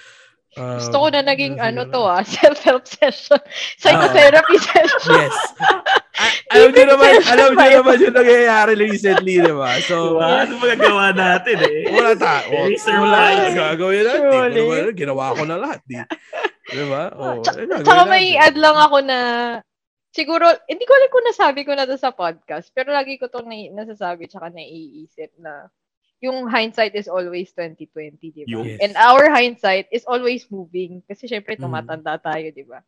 [0.55, 3.39] Um, Gusto ko na naging ano to ah, self-help session.
[3.75, 5.15] Psychotherapy session.
[5.15, 5.35] Yes.
[6.15, 9.75] I, alam niyo naman, alam niyo naman yung nangyayari recently, di ba?
[9.83, 10.47] So, Diba?
[10.47, 11.91] Ano magagawa natin eh?
[11.91, 12.47] wala ta.
[12.47, 13.55] Wala surprising.
[13.59, 14.63] gagawin natin.
[14.63, 15.83] Ba, ginawa ko na lahat.
[15.83, 15.99] Di.
[16.71, 17.03] Di ba?
[17.19, 19.19] O, Tsaka, may add lang ako na,
[20.15, 23.51] siguro, hindi ko alam kung nasabi ko na to sa podcast, pero lagi ko itong
[23.51, 25.67] na, nasasabi tsaka naiisip na
[26.23, 28.63] yung hindsight is always 2020, di ba?
[28.63, 28.79] Yes.
[28.79, 31.03] And our hindsight is always moving.
[31.03, 31.67] Kasi syempre, Mm.
[31.67, 32.79] tumatanda tayo, di ba?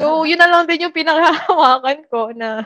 [0.00, 2.64] So, yun na lang din yung pinakahawakan ko na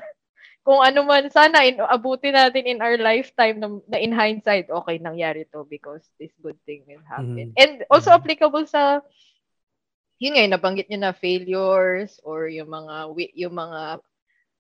[0.62, 4.96] kung ano man, sana in, abutin natin in our lifetime na, na in hindsight, okay,
[4.98, 7.52] nangyari to because this good thing will happen.
[7.52, 7.58] Mhm.
[7.58, 8.18] And also Mhm.
[8.22, 9.02] applicable sa,
[10.16, 14.00] yun nga, yung nabanggit nyo na failures or yung mga, yung mga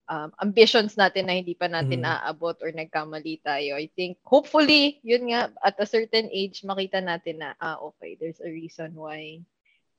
[0.06, 2.06] um, ambitions natin na hindi pa natin Mhm.
[2.06, 3.74] naaabot or nagkamali tayo.
[3.74, 8.38] I think, hopefully, yun nga, at a certain age, makita natin na, ah, okay, there's
[8.38, 9.42] a reason why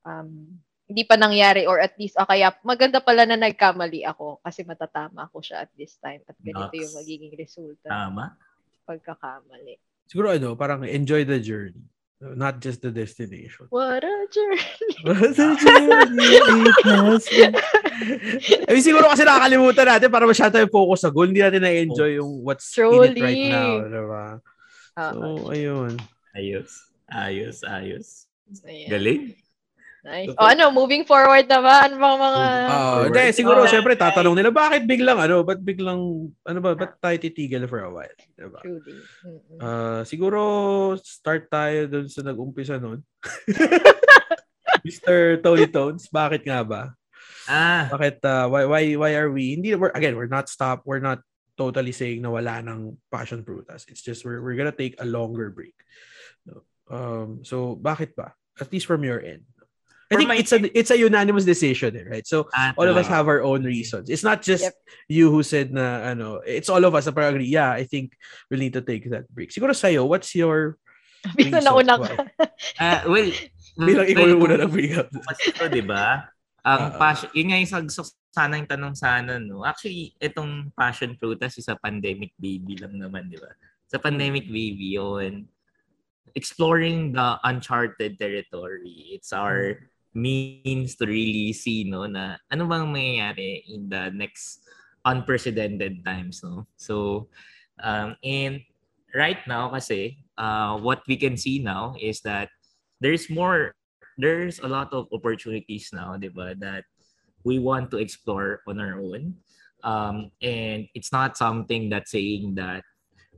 [0.08, 0.56] um,
[0.88, 5.28] hindi pa nangyari or at least, ah, kaya maganda pala na nagkamali ako kasi matatama
[5.28, 6.80] ako siya at this time at ganito Nuts.
[6.80, 8.32] yung magiging resulta Tama.
[8.88, 9.76] pagkakamali.
[10.08, 11.84] Siguro ano, parang enjoy the journey.
[12.18, 13.70] Not just the destination.
[13.70, 14.66] What a journey!
[15.06, 16.34] What a journey.
[18.66, 21.30] I mean, siguro kasi nakakalimutan natin para masyado tayo focus sa goal.
[21.30, 23.54] Hindi natin na-enjoy yung what's in it right Truly.
[23.54, 23.86] now.
[23.86, 24.26] Diba?
[24.98, 25.94] Ah, So, ayun.
[26.34, 26.90] Ayos.
[27.06, 28.26] Ayos, ayos.
[28.66, 28.90] ayan.
[28.90, 29.24] Galing.
[30.08, 30.32] Nice.
[30.40, 31.84] O ano, moving forward na ba?
[31.84, 32.42] Ano bang mga...
[32.64, 33.12] Ah, forward.
[33.12, 37.18] hindi, siguro, Ah, syempre, tatanong nila, bakit biglang, ano, ba't biglang, ano ba, ba't tayo
[37.20, 38.16] titigil for a while?
[38.40, 38.60] Diba?
[38.64, 39.04] Truly.
[39.28, 39.60] Mm-mm.
[39.60, 40.40] Ah, siguro,
[41.04, 43.04] start tayo dun sa nag-umpisa nun.
[44.88, 45.44] Mr.
[45.44, 46.96] Tony Tones, bakit nga ba?
[47.52, 51.04] Ah, Bakit, uh, why, why, why are we, hindi, we're, again, we're not stop, we're
[51.04, 51.20] not
[51.60, 53.84] totally saying na wala ng passion frutas.
[53.92, 55.76] It's just, we're, we're gonna take a longer break.
[56.88, 58.32] Um, so, bakit ba?
[58.56, 59.44] At least from your end.
[60.08, 62.26] I think my- it's a it's a unanimous decision, eh, right?
[62.28, 64.08] So ah, all of us have our own reasons.
[64.08, 64.76] It's not just Yep.
[65.12, 68.16] you who said na ano, it's all of us na parang agree, yeah, I think
[68.48, 69.52] we'll need to take that break.
[69.52, 70.80] Siguro sa'yo, what's your
[71.36, 72.14] Bilang nauna ka.
[72.80, 73.28] Ah, well,
[73.78, 75.12] Bilang ikaw yung una na bring up.
[75.12, 76.30] Kasi ito, di ba?
[76.64, 76.98] Ang Oo.
[76.98, 79.66] passion, yun nga yung sagsok sana yung tanong sana, no?
[79.66, 83.50] Actually, itong passion frutas is a pandemic baby lang naman, di ba?
[83.90, 85.50] Sa pandemic baby, yun.
[86.38, 89.18] Exploring the uncharted territory.
[89.18, 94.66] It's our means to really see, no, na ano bang mangyayari in the next
[95.06, 96.66] unprecedented times, no?
[96.76, 97.30] So,
[97.80, 98.66] um, and
[99.14, 102.50] right now kasi, uh, what we can see now is that
[102.98, 103.78] there's more
[104.18, 106.90] there's a lot of opportunities now, di ba, that
[107.46, 109.38] we want to explore on our own.
[109.86, 112.82] Um, and it's not something that's saying that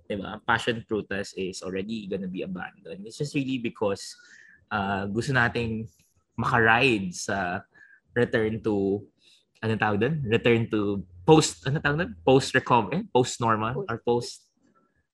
[0.07, 3.03] di ba, passion frutas is already gonna be abandoned.
[3.03, 4.15] It's just really because
[4.71, 5.91] uh, gusto nating
[6.39, 7.59] makaride sa
[8.15, 9.03] return to
[9.59, 10.15] ano tawag doon?
[10.23, 12.11] Return to post ano tawag doon?
[12.23, 14.47] Post recovery, post normal or post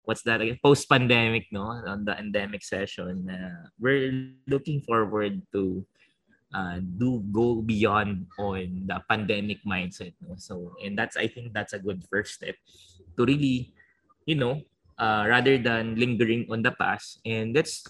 [0.06, 0.62] what's that again?
[0.62, 1.74] Post pandemic, no?
[1.74, 5.82] On the endemic session, uh, we're looking forward to
[6.54, 10.38] uh, do go beyond on the pandemic mindset, no?
[10.38, 12.56] So, and that's I think that's a good first step
[13.18, 13.74] to really,
[14.26, 14.62] you know,
[14.98, 17.84] uh, rather than lingering on the past, and let's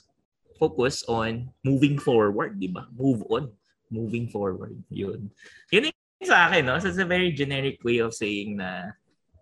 [0.60, 2.88] focus on moving forward, di ba?
[2.96, 3.52] Move on,
[3.92, 4.76] moving forward.
[4.90, 5.30] Yun.
[5.72, 6.80] Yun yung sa akin, no?
[6.80, 8.96] So it's a very generic way of saying na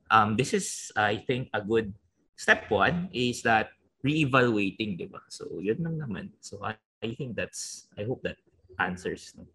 [0.09, 1.93] um, this is, I think, a good
[2.35, 3.69] step one is that
[4.03, 5.23] re-evaluating, di ba?
[5.29, 6.25] So, yun lang naman.
[6.43, 8.37] So, I, I think that's, I hope that
[8.79, 9.33] answers.
[9.33, 9.47] No?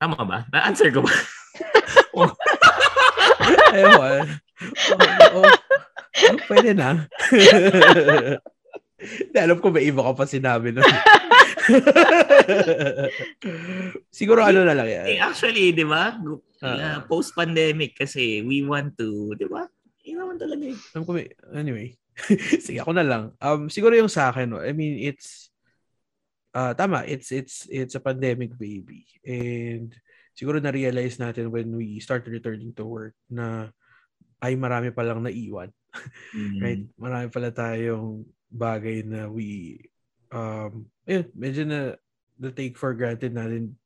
[0.00, 0.38] Tama ba?
[0.52, 1.12] Na-answer ko ba?
[3.78, 4.26] Ewan.
[4.94, 5.38] Oo.
[5.38, 5.50] Oo.
[6.48, 7.06] Pwede na.
[9.30, 10.82] Hindi, alam ko may iba ka pa sinabi nun.
[14.18, 15.06] Siguro ano na lang yan.
[15.06, 16.18] Eh, actually, di ba?
[16.58, 19.70] Uh, post-pandemic kasi we want to, di ba?
[20.02, 20.78] Yun naman talaga eh.
[20.96, 21.88] Alam ko may, anyway.
[22.64, 23.22] Sige, ako na lang.
[23.38, 25.54] Um, siguro yung sa akin, no, I mean, it's,
[26.50, 29.06] uh, tama, it's, it's, it's a pandemic baby.
[29.22, 29.94] And
[30.34, 33.70] siguro na-realize natin when we start returning to work na
[34.42, 35.70] ay marami palang naiwan.
[36.34, 36.58] Mm.
[36.58, 36.82] Right?
[36.98, 39.80] Marami pala tayong bagay na we,
[40.32, 41.80] um, ayun, medyo na,
[42.40, 43.76] na take for granted natin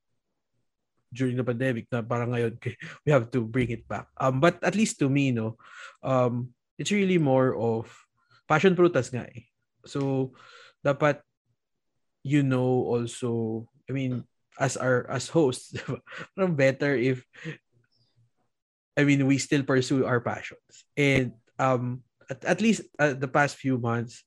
[1.12, 2.56] during the pandemic na parang ngayon
[3.04, 4.08] we have to bring it back.
[4.16, 5.60] Um, but at least to me, no,
[6.02, 7.92] um, it's really more of
[8.48, 9.46] passion frutas nga eh.
[9.84, 10.32] So,
[10.80, 11.20] dapat
[12.22, 14.24] you know also, I mean,
[14.58, 15.74] as our as hosts,
[16.34, 17.26] parang better if
[18.96, 20.84] I mean, we still pursue our passions.
[20.96, 24.24] And um at, at least uh, the past few months,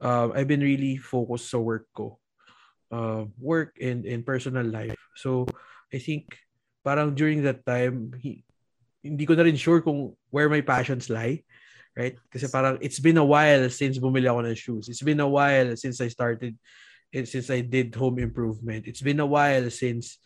[0.00, 2.20] um, I've been really focused sa work ko.
[2.90, 4.98] Uh, work and, and personal life.
[5.16, 5.46] So,
[5.94, 6.36] I think
[6.84, 8.44] parang during that time, he,
[9.00, 11.40] hindi ko na rin sure kung where my passions lie.
[11.96, 12.18] Right?
[12.30, 14.86] Kasi parang it's been a while since bumili ako ng shoes.
[14.88, 16.54] It's been a while since I started
[17.12, 18.86] it, since I did home improvement.
[18.86, 20.18] It's been a while since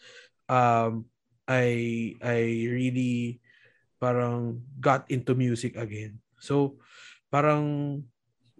[0.49, 1.09] um
[1.49, 3.41] I I really
[4.01, 6.24] parang got into music again.
[6.45, 6.77] So
[7.33, 8.05] parang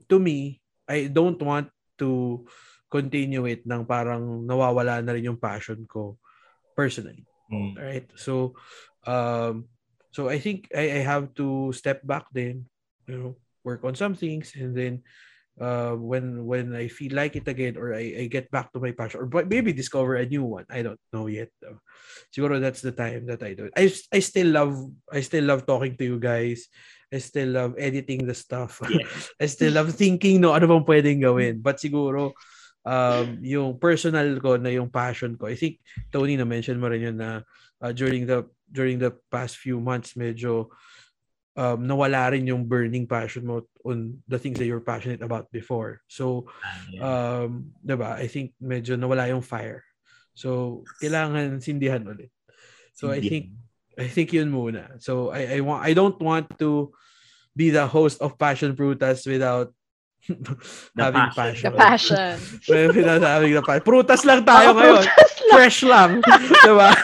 [0.09, 1.69] to me, I don't want
[2.01, 2.43] to
[2.89, 6.17] continue it nang parang nawawala na rin yung passion ko
[6.73, 7.29] personally.
[7.53, 7.77] Mm.
[7.77, 8.09] Right?
[8.17, 8.57] So
[9.05, 9.69] um
[10.15, 12.65] so I think I, I have to step back then,
[13.05, 13.33] you know,
[13.67, 15.03] work on some things and then
[15.61, 18.91] uh, when when I feel like it again or I, I get back to my
[18.91, 20.67] passion or maybe discover a new one.
[20.71, 21.51] I don't know yet.
[21.63, 21.79] Though.
[22.35, 23.75] Siguro that's the time that I do it.
[23.77, 24.75] I, I still love
[25.11, 26.67] I still love talking to you guys.
[27.15, 28.83] I still love editing the stuff.
[28.91, 29.07] Yeah.
[29.39, 31.63] I still love thinking no ano bang pwedeng gawin.
[31.63, 32.35] But siguro
[32.83, 35.47] um yung personal ko na yung passion ko.
[35.47, 35.79] I think
[36.11, 37.47] Tony na mention mo rin yun na
[37.79, 40.75] uh, during the during the past few months medyo
[41.55, 46.03] um, nawala rin yung burning passion mo on the things that you're passionate about before.
[46.11, 46.51] So,
[46.91, 47.01] Yeah.
[47.47, 48.19] um, 'di ba?
[48.19, 49.87] I think medyo nawala yung fire.
[50.35, 52.35] So, kailangan sindihan ulit.
[52.95, 53.55] So, I think
[53.99, 54.99] I think yun muna.
[54.99, 56.91] So, I I want I don't want to
[57.55, 59.71] be the host of Passion Prutas without
[60.97, 61.71] having passion.
[61.73, 61.73] passion.
[61.73, 62.35] The passion.
[62.97, 63.85] without having the passion.
[63.85, 65.05] Prutas lang tayo Mga ngayon.
[65.05, 65.53] prutas lang.
[65.55, 66.11] Fresh lang.
[66.65, 66.91] diba?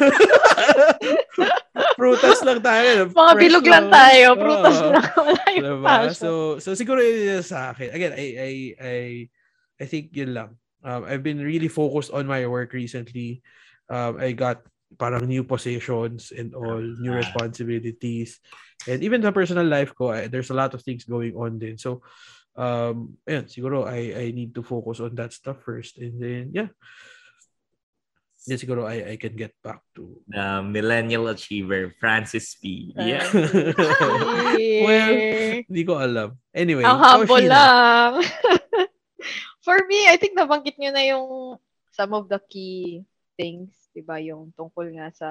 [2.01, 3.13] Prutas lang tayo.
[3.13, 4.27] Mga Fresh bilog lang tayo.
[4.37, 4.91] Prutas Oo.
[4.91, 5.05] lang.
[5.17, 5.87] Wala yung Diba?
[5.87, 6.17] passion.
[6.17, 7.89] So, so siguro yun yung sa akin.
[7.93, 8.51] Again, I, I,
[8.81, 8.97] I,
[9.81, 10.57] I think yun lang.
[10.81, 13.45] Um, I've been really focused on my work recently.
[13.93, 14.65] Um, I got
[14.99, 17.21] parang new positions and all, new Ah.
[17.23, 18.41] responsibilities.
[18.89, 21.77] And even the personal life ko, I, there's a lot of things going on din.
[21.77, 22.01] So,
[22.57, 25.99] um, ayun, siguro I, I need to focus on that stuff first.
[26.01, 26.73] And then, yeah.
[28.49, 32.97] Then siguro I, I can get back to The millennial achiever, Francis P.
[32.97, 33.29] Yeah.
[34.89, 35.13] well,
[35.69, 36.41] hindi ko alam.
[36.57, 37.53] Anyway, Ang humble Sheila.
[37.53, 38.13] lang.
[39.65, 41.27] For me, I think nabanggit nyo na yung
[41.93, 43.05] some of the key
[43.41, 44.21] things, di ba?
[44.21, 45.29] Yung tungkol nga sa,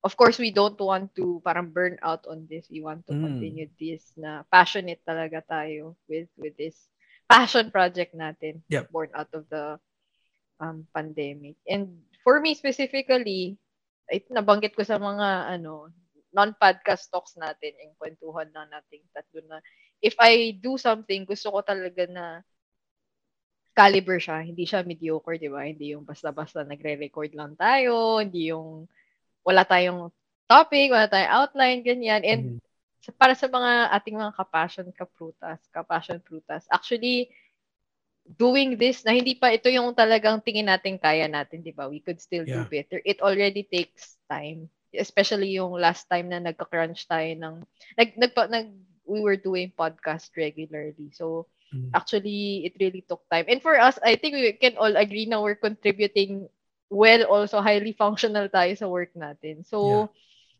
[0.00, 2.72] of course, we don't want to parang burn out on this.
[2.72, 3.24] We want to Mm.
[3.28, 6.88] continue this na passionate talaga tayo with with this
[7.28, 8.88] passion project natin Yep.
[8.88, 9.76] born out of the
[10.60, 11.60] um, pandemic.
[11.68, 13.60] And for me specifically,
[14.08, 15.92] ito nabanggit ko sa mga ano
[16.34, 19.62] non-podcast talks natin, yung kwentuhan na natin tatlo na
[20.02, 22.42] if I do something, gusto ko talaga na
[23.74, 24.40] caliber siya.
[24.46, 25.66] Hindi siya mediocre, di ba?
[25.66, 28.86] Hindi yung basta-basta nagre-record lang tayo, hindi yung
[29.44, 30.10] wala tayong
[30.48, 32.22] topic, wala tayong outline, ganyan.
[32.24, 32.58] And Mhm.
[33.04, 37.30] sa- para sa mga ating mga kapassion kaprutas, kapassion prutas, actually,
[38.24, 41.88] doing this na hindi pa ito yung talagang tingin natin kaya natin, di ba?
[41.90, 42.70] We could still do Yeah.
[42.70, 42.98] better.
[43.04, 44.70] It already takes time.
[44.94, 47.54] Especially yung last time na nagka-crunch tayo ng,
[47.98, 48.68] nag, nagpa, nag,
[49.04, 51.12] we were doing podcast regularly.
[51.12, 51.46] So.
[51.94, 53.46] Actually, it really took time.
[53.48, 56.48] And for us, I think we can all agree na we're contributing
[56.90, 59.64] well also highly functional tayo sa work natin.
[59.66, 60.10] So,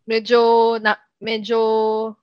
[0.08, 2.14] medyo na medyo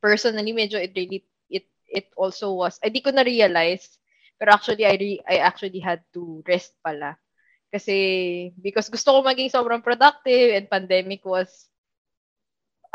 [0.00, 3.98] personally medyo it really it it also was I di ko na realize
[4.36, 7.16] pero actually I re, I actually had to rest pala
[7.72, 7.96] kasi
[8.62, 11.68] because gusto ko maging sobrang productive and pandemic was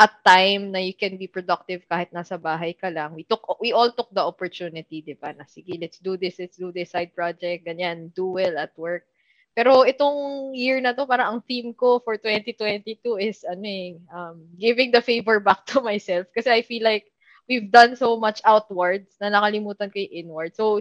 [0.02, 3.14] a time na you can be productive kahit nasa bahay ka lang.
[3.14, 5.38] We took we all took the opportunity, 'di ba?
[5.38, 9.06] Na sige, let's do this, let's do this side project, ganyan, do well at work.
[9.54, 14.42] Pero itong year na to, parang ang theme ko for 2022 is ano eh, um,
[14.58, 16.26] giving the favor back to myself.
[16.34, 17.12] Kasi I feel like
[17.52, 20.56] we've done so much outwards na nakalimutan ko yung inward.
[20.56, 20.80] So,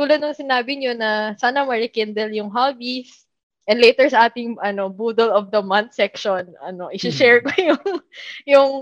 [0.00, 3.25] tulad ng sinabi nyo na sana ma-rekindle yung hobbies,
[3.66, 7.84] And later sa ating ano Boodle of the Month section, ano, i-share ko yung
[8.46, 8.72] yung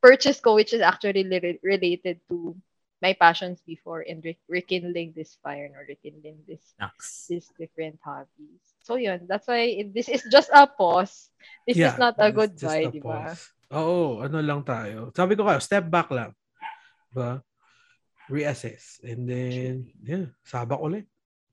[0.00, 2.56] purchase ko which is actually li- related to
[3.04, 7.28] my passions before and re- rekindling this fire or rekindling this Naks.
[7.28, 8.60] these different hobbies.
[8.80, 11.28] So yun, that's why it- this is just a pause.
[11.68, 13.32] This is not a goodbye, di ba?
[13.76, 15.12] Oo, ano lang tayo.
[15.12, 16.32] Sabi ko kayo, step back lang.
[17.12, 17.44] Diba?
[18.30, 19.02] Reassess.
[19.02, 21.09] And then, yeah, sabak ulit.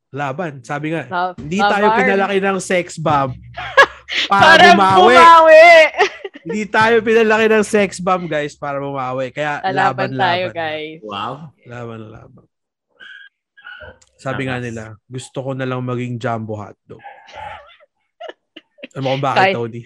[0.09, 0.63] Laban.
[0.63, 3.35] Sabi nga, Love- hindi love tayo pinalaki ng sex bomb
[4.31, 5.15] Para para bumawi.
[5.19, 5.67] bumawi.
[6.47, 9.35] hindi tayo pinalaki ng sex bomb, guys, para bumawi.
[9.35, 10.55] Kaya Lalaban laban, tayo, laban.
[10.55, 10.99] guys.
[11.03, 11.33] Wow.
[11.65, 12.45] Laban, laban.
[14.17, 17.03] Sabi nga nila, gusto ko na lang maging jumbo hotdog.
[18.95, 19.81] Alam mo kung bakit, Kahit- Tony?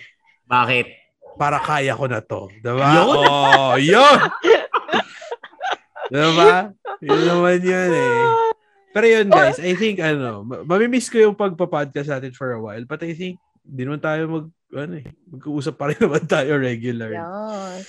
[0.45, 0.87] Bakit?
[1.35, 2.41] Para kaya ko na to.
[2.61, 2.85] Diba?
[2.85, 3.07] Yun?
[3.25, 4.17] Oh, yun!
[6.07, 6.75] diba?
[7.01, 8.21] Yun naman yun eh.
[8.91, 12.83] Pero yun guys, I think ano, ma- mamimiss ko yung pagpa-podcast natin for a while.
[12.83, 17.11] But I think, hindi naman tayo mag, ano eh, mag-uusap pa rin naman tayo regular.
[17.15, 17.87] Yes.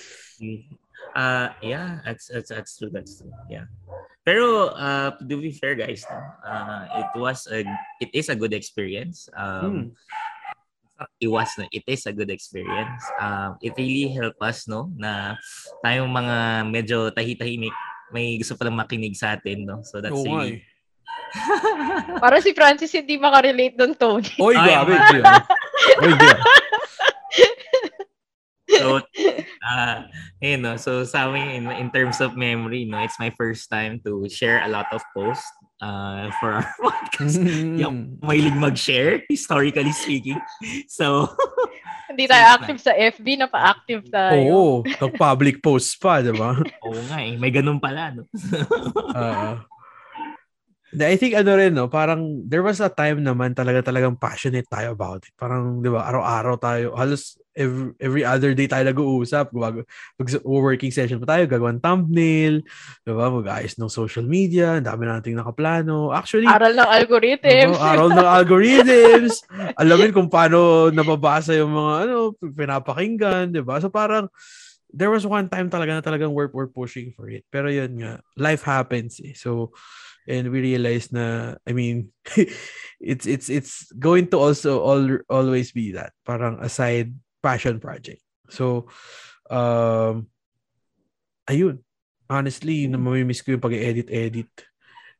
[1.13, 3.31] Uh, yeah, that's, that's, that's true, that's true.
[3.51, 3.67] Yeah.
[4.23, 6.15] Pero uh, to be fair guys, no,
[6.47, 7.67] uh, it was a
[7.99, 9.27] it is a good experience.
[9.35, 9.99] Um,
[11.19, 13.03] it was na it is a good experience.
[13.19, 15.35] Um, it really helped us no na
[15.83, 16.35] tayong mga
[16.71, 17.75] medyo tahi-tahimik
[18.15, 19.83] may gusto pa lang makinig sa atin no.
[19.83, 20.72] So that's nga really eh.
[22.23, 24.33] Para si Francis hindi makarelate doon, Tony.
[24.37, 24.93] Oy, grabe.
[25.25, 25.41] ah.
[26.01, 26.41] Oy, hindi ah.
[28.73, 29.01] So,
[29.61, 29.95] uh,
[30.41, 34.01] you know, so sa amin, in, in terms of memory, no, it's my first time
[34.05, 35.45] to share a lot of posts
[35.81, 37.37] uh, for our podcast.
[37.77, 40.39] Yung mahilig mag-share, historically speaking.
[40.89, 41.29] So,
[42.13, 44.37] Hindi tayo active sa FB, napa-active tayo.
[44.37, 46.53] Oo, nag-public post pa, di ba?
[46.85, 48.29] oo nga eh, may ganun pala, no?
[49.17, 49.72] Oo.
[51.01, 54.93] I think ano rin, no, parang there was a time naman talaga talagang passionate tayo
[54.93, 55.33] about it.
[55.33, 59.49] Parang, di ba, araw-araw tayo, halos every, every other day tayo nag-uusap.
[59.49, 59.85] Gumag-
[60.45, 62.61] working session pa tayo, gagawin thumbnail,
[63.01, 66.13] di ba, mag-ayos ng social media, ang dami nating nakaplano.
[66.13, 67.73] Actually, Aral ng algorithms.
[67.73, 69.33] Oo, araw ng algorithms.
[69.81, 73.81] Alamin kung paano nababasa yung mga ano, pinapakinggan, 'di ba?
[73.81, 74.29] So parang
[74.93, 77.41] there was one time talaga na talagang we're, we're pushing for it.
[77.49, 79.33] Pero yun nga, life happens eh.
[79.33, 79.73] So
[80.27, 82.11] and we realized na I mean
[82.99, 87.11] it's it's it's going to also all, always be that parang a side
[87.43, 88.23] passion project.
[88.47, 88.87] So
[89.51, 90.31] um
[91.47, 91.83] ayun.
[92.31, 94.49] Honestly, na mamimiss ko yung pag-edit-edit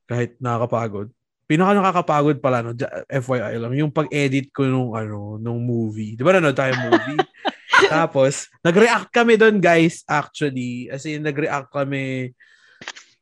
[0.07, 1.11] kahit nakakapagod.
[1.45, 2.71] Pinaka nakakapagod pala no?
[3.11, 3.75] FYI lang.
[3.75, 6.15] Yung pag-edit ko nung ano nung movie.
[6.15, 7.19] 'di ba nanood tayo movie?
[7.91, 10.87] Tapos nag-react kami doon guys actually.
[10.87, 12.31] As in nag-react kami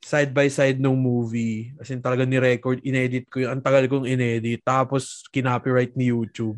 [0.02, 1.72] side by side nung movie.
[1.78, 6.10] As in talaga ni record inedit ko yung ang tagal kong inedit tapos kinopyright ni
[6.10, 6.58] YouTube.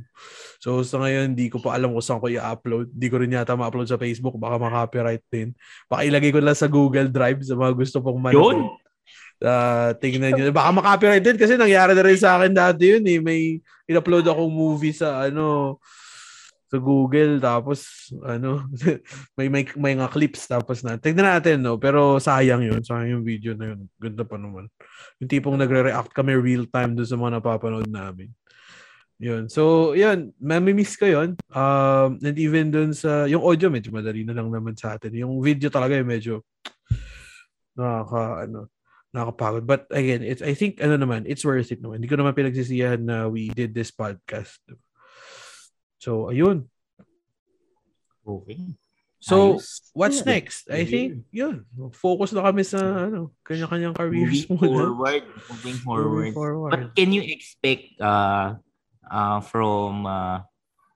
[0.63, 2.95] So sa ngayon hindi ko pa alam kung saan ko i-upload.
[2.95, 4.39] Hindi ko rin yata ma-upload sa Facebook.
[4.39, 5.51] Baka ma-copyright din.
[5.91, 8.63] Baka ilagay ko lang sa Google Drive sa mga gusto pong manood.
[8.63, 8.81] Yun!
[9.43, 10.55] Ah, tingnan niyo.
[10.55, 13.19] Baka makopyright din kasi nangyari na rin sa akin dati yun eh.
[13.19, 13.41] May
[13.91, 15.77] in-upload akong movie sa ano
[16.73, 18.65] sa Google tapos ano
[19.37, 20.97] may may may nga clips tapos na.
[20.97, 22.81] Tingnan natin no, pero sayang yun.
[22.81, 23.85] Sayang yung video na yun.
[24.01, 24.73] Ganda pa naman.
[25.21, 28.33] Yung tipong nagre-react kami real time doon sa mga napapanood namin.
[29.21, 29.45] Yun.
[29.53, 30.33] So, yun.
[30.41, 31.37] Mamimiss ko yun.
[31.53, 35.13] Um, and even dun sa, yung audio medyo madali na lang naman sa atin.
[35.13, 36.41] Yung video talaga yung medyo
[37.77, 38.73] nakaka, ano,
[39.13, 39.63] nakakapagod.
[39.69, 42.01] But again, it's I think ano naman, it's worth it naman.
[42.01, 44.57] Hindi ko naman pinagsisihan na we did this podcast.
[46.03, 46.67] So, ayun.
[48.27, 48.75] Okay.
[49.23, 49.87] So, Ayos.
[49.95, 50.35] what's Yeah.
[50.35, 50.67] next?
[50.67, 51.63] I think, yun.
[51.95, 54.83] Focus na kami sa ano, kanya-kanyang careers Moving muna.
[54.83, 55.23] forward.
[55.47, 56.11] Moving forward.
[56.11, 56.71] Moving forward.
[56.75, 58.59] What can you expect uh,
[59.07, 60.43] uh, from uh,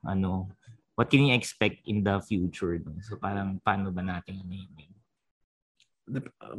[0.03, 0.51] ano,
[0.99, 2.75] what can you expect in the future?
[2.75, 2.99] No?
[2.99, 4.67] So parang paano ba natin yun?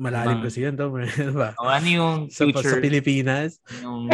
[0.01, 0.89] Malalim Bang- kasi yan, to.
[0.89, 1.53] Ano ba?
[1.61, 2.81] O ano yung Sa, future?
[2.81, 4.09] sa Pilipinas, yung,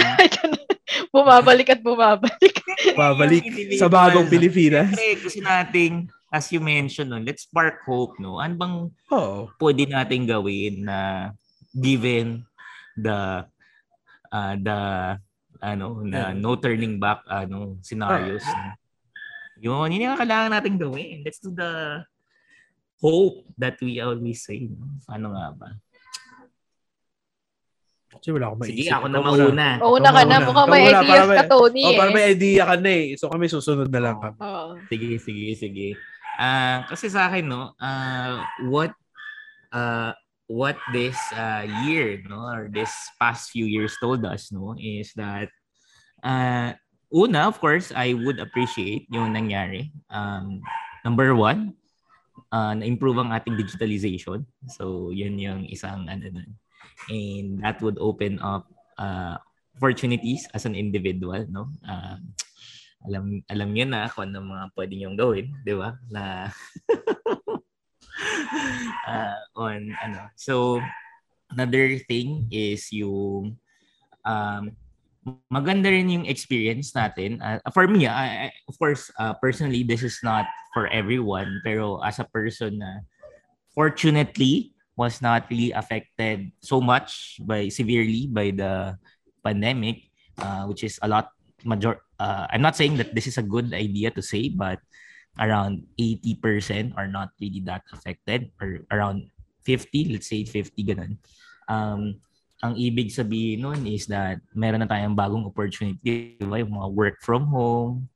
[1.15, 2.64] bumabalik at bumabalik.
[2.99, 3.45] babalik
[3.77, 4.29] sa bagong?
[4.29, 4.93] Pilipinas.
[4.93, 5.95] Siyempre, gusto nating,
[6.29, 8.43] as you mentioned, no, let's spark hope, no?
[8.43, 8.77] Ano bang
[9.15, 9.51] Oo.
[9.61, 11.31] pwede nating gawin na
[11.75, 12.47] given
[12.99, 13.43] the
[14.31, 14.79] uh, the
[15.65, 18.45] ano na no turning back ano scenarios.
[19.63, 21.25] Yun, yun yung kailangan natin gawin.
[21.25, 22.05] Let's do the
[23.01, 24.69] hope that we always say.
[24.69, 24.85] No?
[25.09, 25.69] Ano nga ba?
[28.19, 28.77] Kasi wala akong maisip.
[28.77, 29.69] Sige, ako na mauna.
[29.83, 30.37] Oo na ka na.
[30.43, 31.85] Mukhang may ideas para ka, Tony.
[31.85, 32.15] Oh, para eh.
[32.15, 33.07] may idea ka na eh.
[33.19, 34.39] So kami susunod na lang kami.
[34.41, 34.79] Oo.
[34.89, 35.89] Sige, sige, sige.
[36.35, 38.91] Ah, kasi sa akin no, ah what
[39.71, 40.11] uh
[40.51, 42.91] what this uh, year no or this
[43.23, 45.47] past few years told us no is that
[46.27, 46.75] uh
[47.15, 49.95] una of course I would appreciate yung nangyari.
[50.11, 50.59] Um
[51.07, 51.79] number one,
[52.51, 54.43] uh, na-improve ang ating digitalization.
[54.75, 56.51] So yun yung isang ano nun.
[57.11, 58.67] And that would open up
[58.99, 59.37] uh,
[59.77, 61.71] opportunities as an individual no.
[61.87, 62.35] Um
[63.05, 66.01] alam alam niyo na kung ano mga pwede niyong gawin, 'di ba?
[66.09, 66.49] Na
[69.13, 70.33] uh, on ano.
[70.41, 70.81] So
[71.53, 73.61] another thing is yung
[74.25, 74.65] um
[75.49, 77.41] maganda rin yung experience natin.
[77.41, 80.45] Uh, for me, I- of course, uh, personally, this is not
[80.77, 81.65] for everyone.
[81.65, 83.05] Pero as a person na
[83.73, 88.97] fortunately was not really affected so much by severely by the
[89.43, 91.31] pandemic, uh, which is a lot
[91.65, 92.01] major.
[92.19, 94.79] Uh, I'm not saying that this is a good idea to say, but
[95.39, 99.31] around 80% are not really that affected or around
[99.67, 101.19] 50, let's say 50 ganun.
[101.67, 102.23] Um,
[102.63, 106.63] ang ibig sabihin nun is that meron na tayong bagong opportunity, di ba?
[106.63, 108.09] Yung mga work from home,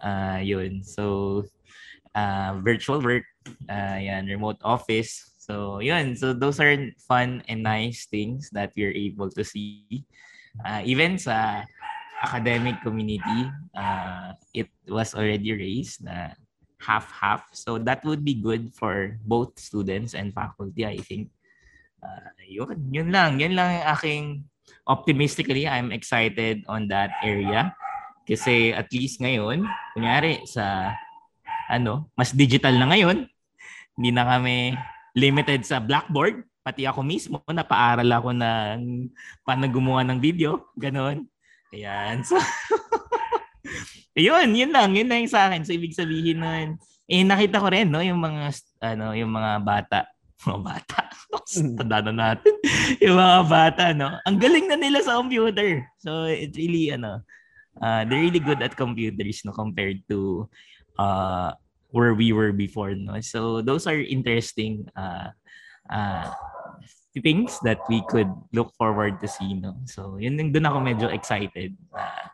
[0.00, 0.82] Uh, yun.
[0.82, 1.44] So,
[2.14, 3.26] uh, virtual work,
[3.68, 5.34] uh, yan, remote office.
[5.48, 6.12] So, yun.
[6.12, 6.76] So, those are
[7.08, 10.04] fun and nice things that we're able to see.
[10.60, 11.64] Uh, even sa
[12.20, 16.36] academic community, uh, it was already raised na
[16.84, 17.48] half-half.
[17.56, 21.32] So, that would be good for both students and faculty, I think.
[22.04, 23.40] Uh, yun, yun lang.
[23.40, 24.24] Yun lang yung aking
[24.84, 27.72] optimistically, I'm excited on that area.
[28.28, 29.64] Kasi at least ngayon,
[29.96, 30.92] kunyari sa
[31.72, 33.24] ano, mas digital na ngayon.
[33.96, 34.76] Hindi na kami
[35.18, 36.46] limited sa blackboard.
[36.62, 39.10] Pati ako mismo, napaaral ako ng
[39.42, 40.70] paano gumawa ng video.
[40.78, 41.26] Ganon.
[41.74, 42.22] Ayan.
[42.22, 42.38] So,
[44.16, 44.94] yun, yun lang.
[44.94, 45.66] Yun lang yung sa akin.
[45.66, 48.52] So, ibig sabihin nun, eh, nakita ko rin, no, yung mga,
[48.84, 50.00] ano, yung mga bata.
[50.44, 51.00] Mga bata.
[51.80, 52.52] Tanda na natin.
[53.04, 54.12] yung mga bata, no.
[54.28, 55.88] Ang galing na nila sa computer.
[56.00, 57.24] So, it's really, ano,
[57.80, 60.48] uh, they're really good at computers, no, compared to
[61.00, 61.56] uh,
[61.90, 62.94] where we were before.
[62.94, 63.20] No?
[63.20, 65.32] So those are interesting uh,
[65.88, 66.30] uh,
[67.18, 69.54] things that we could look forward to see.
[69.54, 69.76] No?
[69.86, 71.74] So yun yung doon ako medyo excited.
[71.90, 72.26] Uh,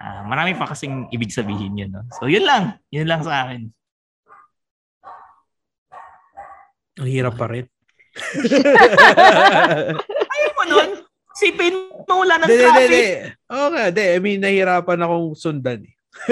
[0.00, 1.90] uh, marami pa kasing ibig sabihin yun.
[1.92, 2.04] No?
[2.20, 2.78] So yun lang.
[2.92, 3.72] Yun lang sa akin.
[7.00, 7.64] Ang hirap pa rin.
[10.32, 10.88] Ayaw mo nun.
[11.32, 11.72] Sipin
[12.04, 12.84] mo wala ng de, traffic.
[12.84, 13.64] De, de, de.
[13.72, 14.04] Nga, de.
[14.12, 15.96] I mean, nahirapan akong sundan eh.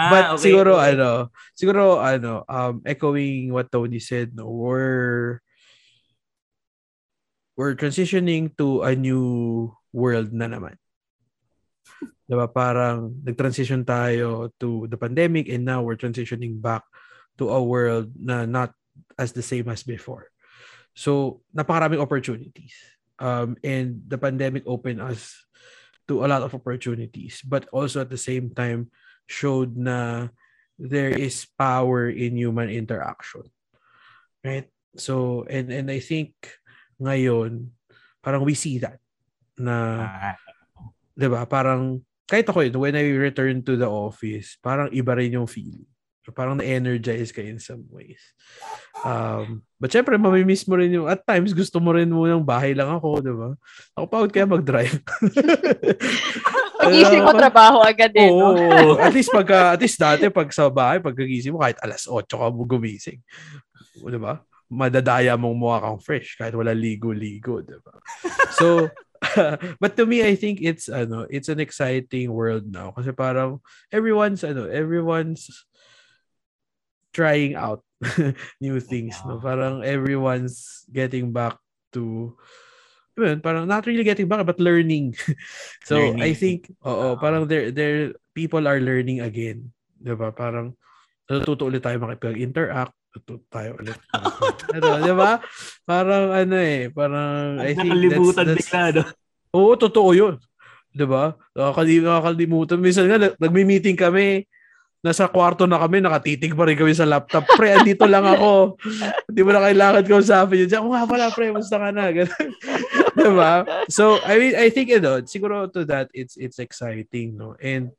[0.00, 0.96] ah, But okay, siguro okay.
[0.96, 5.44] ano, siguro ano, um echoing what Tony said, no, we're
[7.60, 10.80] we're transitioning to a new world na naman.
[12.24, 12.48] Diba?
[12.48, 16.86] Parang nag-transition tayo to the pandemic and now we're transitioning back
[17.36, 18.72] to a world na not
[19.18, 20.32] as the same as before.
[20.94, 22.72] So, napakaraming opportunities.
[23.20, 25.36] Um, and the pandemic opened us
[26.10, 28.90] to a lot of opportunities, but also at the same time
[29.30, 30.26] showed na
[30.74, 33.46] there is power in human interaction.
[34.42, 34.66] Right?
[34.98, 36.34] So, and, and I think
[36.98, 37.70] ngayon,
[38.18, 38.98] parang we see that
[39.54, 40.36] na, Ah,
[41.14, 41.46] 'di ba?
[41.46, 45.86] Parang kahit ako yun, when I return to the office, parang iba rin yung feeling.
[46.32, 48.20] Parang na-energize ka in some ways.
[49.04, 52.74] Um, but syempre, mamimiss mo rin yung, at times, gusto mo rin mo ng bahay
[52.74, 53.54] lang ako, di ba?
[53.98, 54.98] Ako pagod kaya mag-drive.
[56.80, 58.30] Pag-isip ko, trabaho agad eh.
[58.32, 58.96] Oo, no?
[58.96, 62.24] at least pag at least dati pag sa bahay, pag kagising mo kahit alas 8
[62.24, 63.20] ka mo gumising.
[64.00, 64.40] 'Di ba?
[64.70, 67.94] Madadaya mong mukha kang fresh kahit wala ligo-ligo, 'di ba?
[68.56, 68.88] So
[69.82, 73.60] but to me I think it's ano, it's an exciting world now kasi parang
[73.92, 75.68] everyone's ano, everyone's
[77.12, 77.82] trying out
[78.64, 79.36] new things, no?
[79.38, 81.58] Parang everyone's getting back
[81.92, 82.34] to
[83.20, 85.12] yun, parang not really getting back but learning.
[85.88, 86.22] so Learning.
[86.24, 89.68] I think oo, parang there there people are learning again.
[90.00, 90.32] 'Di ba?
[90.32, 90.72] Parang
[91.28, 93.98] natututo ulit tayo makipag-interact, natututo tayo ulit.
[94.74, 95.44] ano, 'di ba?
[95.84, 99.02] Parang ano eh, parang I think Nakalimutan that's bigla, no?
[99.52, 100.34] Oo, totoo 'yun.
[100.96, 101.36] 'Di ba?
[101.52, 102.78] Nakakali- Nakakalimutan.
[102.80, 104.48] Minsan nga nag- nagmi-meeting kami,
[105.00, 107.48] nasa kwarto na kami, nakatitig pa rin kami sa laptop.
[107.56, 108.76] Pre, andito lang ako.
[109.32, 110.76] Hindi mo na kailangan ko usapin yun.
[110.76, 112.12] Ako nga pala, pre, musta ka na?
[113.16, 113.52] Diba?
[113.88, 117.56] So, I mean, I think, you know, siguro to that, it's it's exciting, no?
[117.56, 117.96] And,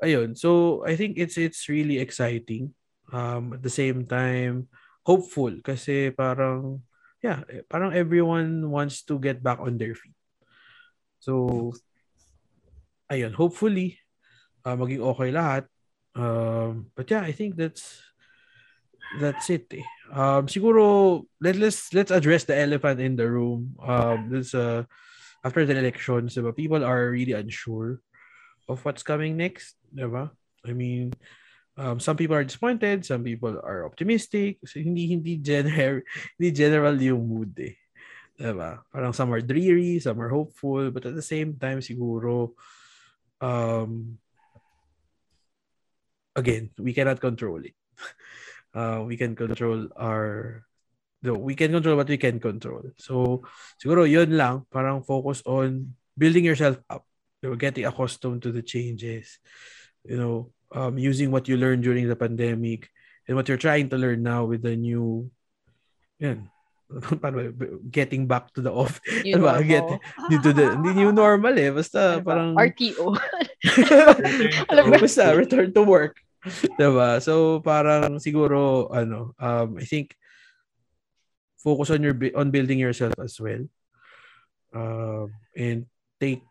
[0.00, 0.40] ayun.
[0.40, 2.72] So, I think it's it's really exciting.
[3.12, 4.72] Um, at the same time,
[5.04, 5.52] hopeful.
[5.60, 6.80] Kasi parang,
[7.20, 10.16] yeah, parang everyone wants to get back on their feet.
[11.20, 11.72] So,
[13.12, 14.00] ayun, hopefully,
[14.64, 15.64] uh, maging okay lahat.
[16.16, 18.00] Um, but yeah, I think that's
[19.20, 19.66] that's it.
[19.74, 19.86] Eh.
[20.10, 23.76] Um, siguro let let's let's address the elephant in the room.
[23.82, 24.84] Um, this uh
[25.44, 28.00] after the elections, diba, people are really unsure
[28.68, 29.76] of what's coming next.
[29.92, 30.32] Diba?
[30.64, 31.12] I mean,
[31.76, 34.58] um, some people are disappointed, some people are optimistic.
[34.64, 36.00] So hindi hindi general
[36.38, 37.76] hindi general yung mood eh.
[38.34, 38.82] Diba?
[38.90, 42.56] Parang some are dreary, some are hopeful, but at the same time siguro
[43.42, 44.16] um
[46.36, 47.74] again, we cannot control it.
[48.74, 50.66] Uh, we can control our
[51.22, 52.82] no, we can control what we can control.
[52.98, 53.46] So,
[53.78, 57.06] siguro yun lang, parang focus on building yourself up.
[57.38, 59.38] You know, getting accustomed to the changes.
[60.02, 60.34] You know,
[60.74, 62.90] um, using what you learned during the pandemic
[63.24, 65.30] and what you're trying to learn now with the new
[67.22, 67.28] ba?
[67.90, 69.00] getting back to the off.
[69.24, 69.64] New Ano normal.
[69.64, 69.84] Get,
[70.30, 71.70] dito the, new normal eh.
[71.72, 73.16] Basta parang RTO.
[74.70, 76.23] Alam to mo, basta return to work.
[76.76, 77.18] 'Di ba?
[77.24, 80.12] So parang siguro ano, um I think
[81.60, 83.64] focus on your on building yourself as well.
[84.76, 85.88] Um and
[86.20, 86.44] take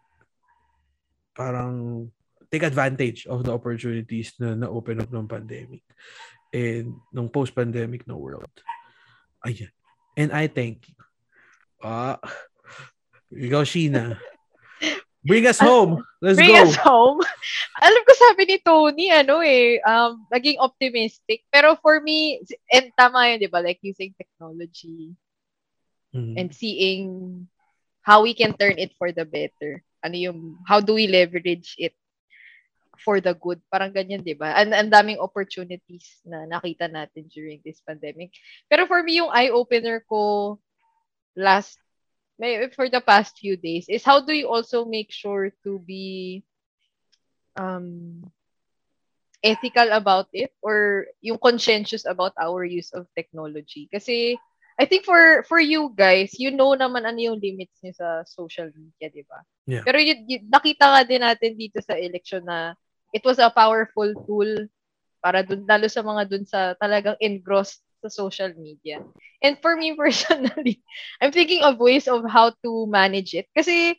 [1.38, 2.10] parang
[2.54, 5.82] take advantage of the opportunities na na-open up ng pandemic
[6.54, 8.54] and ng post-pandemic na world.
[9.42, 9.74] Ayan.
[10.14, 10.98] And I thank you.
[11.82, 12.22] Ah,
[13.34, 14.22] ikaw, Sheena.
[15.24, 16.04] Bring us home.
[16.20, 16.64] Let's Bring go.
[16.68, 17.24] us home.
[17.86, 21.48] Alam ko sabi ni Tony, ano eh, um, naging optimistic.
[21.48, 23.64] Pero for me, and tama yun, di ba?
[23.64, 25.16] Like using technology
[26.14, 26.38] Mhm.
[26.38, 27.04] and seeing
[28.06, 29.82] how we can turn it for the better.
[30.04, 31.96] Ano yung, how do we leverage it
[33.02, 33.58] for the good?
[33.72, 34.54] Parang ganyan, di ba?
[34.60, 38.30] Ang, ang daming opportunities na nakita natin during this pandemic.
[38.70, 40.60] Pero for me, yung eye-opener ko
[41.34, 41.82] last,
[42.76, 46.44] for the past few days is how do you also make sure to be
[47.56, 48.24] um,
[49.44, 53.92] ethical about it or yung conscientious about our use of technology.
[53.92, 54.40] Kasi
[54.80, 58.72] I think for for you guys, you know naman ano yung limits niyo sa social
[58.74, 59.44] media, di ba?
[59.70, 59.86] Yeah.
[59.86, 62.74] Pero yun, yun- nakita nga din natin dito sa election na
[63.14, 64.50] it was a powerful tool
[65.22, 69.00] para dun, lalo sa mga dun sa talagang engrossed sa social media.
[69.40, 70.84] And for me personally,
[71.24, 73.48] I'm thinking of ways of how to manage it.
[73.56, 73.96] Kasi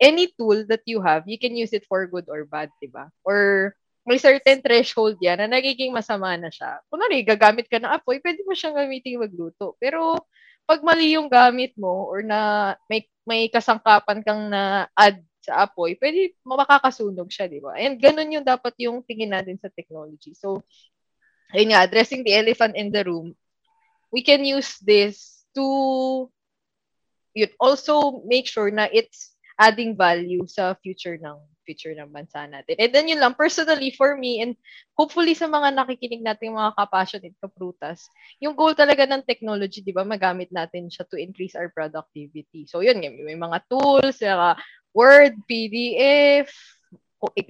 [0.00, 3.12] any tool that you have, you can use it for good or bad, di ba?
[3.24, 3.72] Or
[4.06, 6.78] may certain threshold yan na nagiging masama na siya.
[6.88, 9.74] Kunwari, gagamit ka ng apoy, pwede mo siyang gamitin magluto.
[9.82, 10.22] Pero,
[10.66, 15.94] pag mali yung gamit mo or na may may kasangkapan kang na add sa apoy,
[15.98, 17.78] pwede makakasunog siya, di ba?
[17.78, 20.34] And ganun yung dapat yung tingin natin sa technology.
[20.34, 20.66] So,
[21.54, 23.36] ayun nga, addressing the elephant in the room,
[24.10, 26.30] we can use this to
[27.36, 31.36] yun, also make sure na it's adding value sa future ng
[31.66, 32.78] future ng bansa natin.
[32.78, 34.54] And then yun lang, personally for me and
[34.94, 38.06] hopefully sa mga nakikinig nating mga kapassionate kaprutas,
[38.38, 42.70] yung goal talaga ng technology, di ba, magamit natin siya to increase our productivity.
[42.70, 44.54] So yun, may mga tools, mga
[44.94, 46.48] Word, PDF,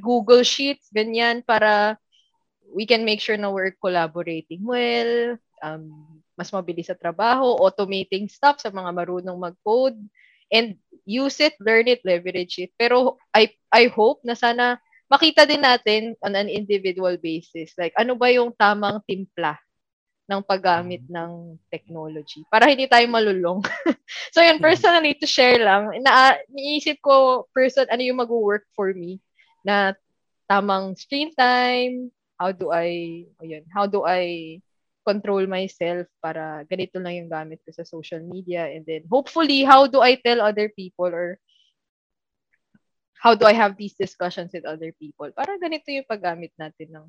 [0.01, 2.01] Google Sheets, ganyan, para
[2.73, 5.91] we can make sure na we're collaborating well, um,
[6.37, 9.97] mas mabilis sa trabaho, automating stuff sa mga marunong mag-code,
[10.53, 10.77] and
[11.09, 12.71] use it, learn it, leverage it.
[12.77, 17.75] Pero I I hope na sana makita din natin on an individual basis.
[17.79, 19.55] Like, ano ba yung tamang timpla
[20.27, 23.63] ng paggamit ng technology para hindi tayo malulong.
[24.35, 29.23] so yun, personally, to share lang, na, niisip ko, person, ano yung mag-work for me
[29.63, 29.95] na
[30.51, 34.61] tamang screen time, how do I, o yun, how do I
[35.07, 39.87] control myself para ganito lang yung gamit ko sa social media and then hopefully how
[39.87, 41.39] do I tell other people or
[43.15, 47.07] how do I have these discussions with other people para ganito yung paggamit natin ng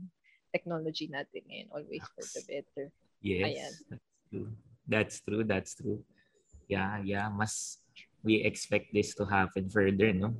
[0.53, 2.85] technology natin ngayon always for the better.
[3.19, 3.43] Yes.
[3.49, 3.73] Ayan.
[3.89, 4.49] That's true.
[4.87, 5.43] That's true.
[5.43, 5.99] That's true.
[6.69, 7.27] Yeah, yeah.
[7.33, 7.81] Mas
[8.23, 10.37] we expect this to happen further, no?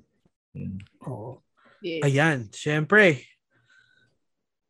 [0.55, 0.77] Mm.
[1.09, 1.41] Oo.
[1.81, 2.05] Yes.
[2.05, 3.36] Ayan, syempre.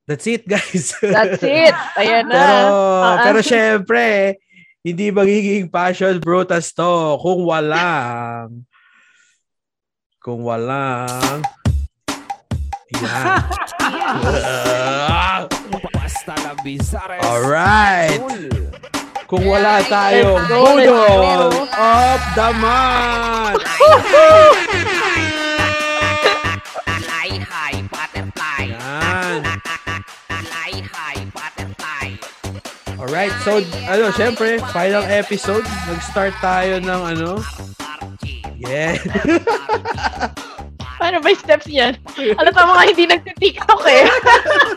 [0.08, 0.96] That's it, guys.
[1.04, 1.76] That's it.
[2.00, 2.36] Ayan na.
[2.40, 2.64] pero,
[3.04, 4.40] Ah, pero syempre,
[4.80, 8.64] hindi magiging passion brutas to kung walang
[10.24, 11.44] kung walang
[12.98, 13.44] yan.
[15.92, 17.20] Basta na Bizares.
[17.20, 18.24] Alright.
[19.28, 21.52] Kung wala tayong go.
[21.76, 23.64] of the month.
[33.18, 33.58] Alright, so
[33.90, 35.66] ano, syempre, final episode.
[35.90, 37.42] Nag-start tayo ng ano.
[38.62, 39.02] Yeah.
[41.02, 41.98] Paano ba steps yan?
[42.14, 44.06] Alam pa mga hindi nagtitiktok eh.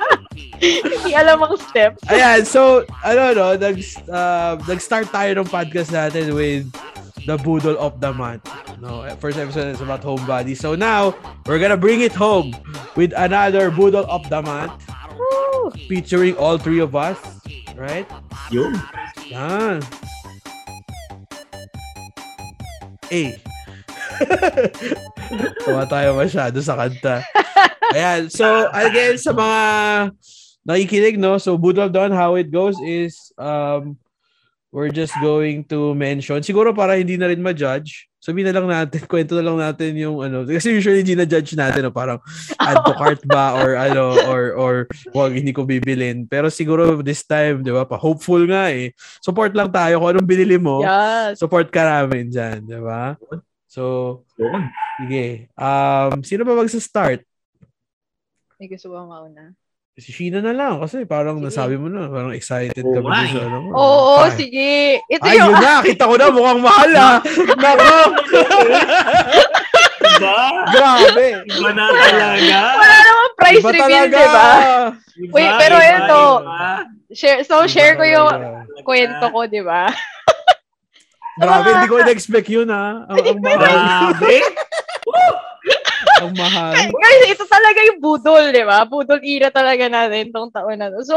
[0.89, 2.01] hindi alam ang steps.
[2.09, 3.77] Ayan, so, ano, no, nag,
[4.09, 6.65] uh, nag-start tayo ng podcast natin with
[7.29, 8.49] the Boodle of the Month.
[8.81, 10.57] No, first episode is about homebody.
[10.57, 11.13] So now,
[11.45, 12.57] we're gonna bring it home
[12.97, 14.81] with another Boodle of the Month
[15.61, 15.71] Woo!
[15.89, 17.21] featuring all three of us.
[17.77, 18.09] Right?
[18.51, 18.81] Yun.
[19.29, 19.85] Yan.
[23.11, 23.35] A.
[25.67, 27.27] Tuwa tayo masyado sa kanta.
[27.91, 28.31] Ayan.
[28.31, 29.61] So, again, sa mga
[30.63, 31.39] nakikinig, no?
[31.43, 33.99] So, of Dawn, how it goes is, um,
[34.71, 39.01] we're just going to mention, siguro para hindi na rin ma-judge, sabihin na lang natin,
[39.11, 41.93] kwento na lang natin yung ano, kasi usually hindi na-judge natin, no?
[41.93, 42.21] parang
[42.61, 44.75] add to cart ba or ano, or, or
[45.17, 46.29] wag, hindi ko bibilin.
[46.29, 48.93] Pero siguro this time, di ba, pa hopeful nga eh.
[49.25, 50.85] Support lang tayo kung anong binili mo.
[50.85, 51.41] Yes.
[51.41, 53.17] Support ka namin dyan, di ba?
[53.65, 54.23] So,
[55.01, 55.49] sige.
[55.57, 57.25] Um, sino ba magsa-start?
[58.61, 59.57] May gusto ba mauna?
[59.99, 61.47] Si Sheena na lang kasi parang Sige.
[61.51, 63.43] nasabi mo na, parang excited Oo ka ba sa eh.
[63.43, 63.69] ano mo.
[63.75, 64.33] Oo, Ay.
[64.39, 64.71] sige.
[65.11, 65.51] Ito Ay, yung...
[65.51, 65.75] yun na.
[65.91, 66.27] Kita ko na.
[66.31, 67.17] Mukhang mahal ah.
[67.59, 67.95] Nako.
[70.01, 70.41] Diba?
[70.71, 71.27] Grabe.
[71.45, 72.59] Iba na talaga.
[72.79, 74.17] Wala namang surprise Iba reveal, talaga.
[74.17, 74.49] di ba?
[75.21, 76.69] Iba, Wait, pero iba, ito, iba.
[77.11, 78.83] Share, so, Iba share ko yung talaga.
[78.87, 79.83] kwento ko, di ba?
[81.37, 83.05] Grabe, hindi ko na-expect yun ha.
[83.09, 83.59] Ang, ang mahal.
[84.15, 84.35] Grabe.
[86.21, 86.75] ang mahal.
[86.93, 88.85] Guys, ito talaga yung budol, di ba?
[88.85, 91.01] Budol era talaga natin tong taon na to.
[91.03, 91.17] So,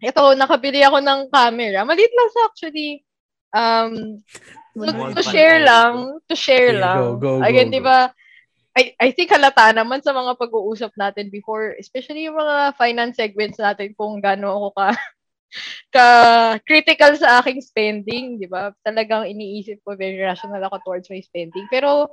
[0.00, 1.84] ito, nakabili ako ng camera.
[1.84, 3.04] Maliit lang sa actually.
[3.56, 4.20] Um,
[4.76, 7.00] to, to share lang, to share Okay, lang.
[7.00, 8.12] go, go, go, Again, di ba,
[8.76, 13.56] I, I think halata naman sa mga pag-uusap natin before, especially yung mga finance segments
[13.56, 14.88] natin kung gaano ako ka
[15.96, 16.06] ka
[16.68, 18.76] critical sa aking spending, di ba?
[18.84, 21.64] Talagang iniisip ko very rational ako towards my spending.
[21.72, 22.12] Pero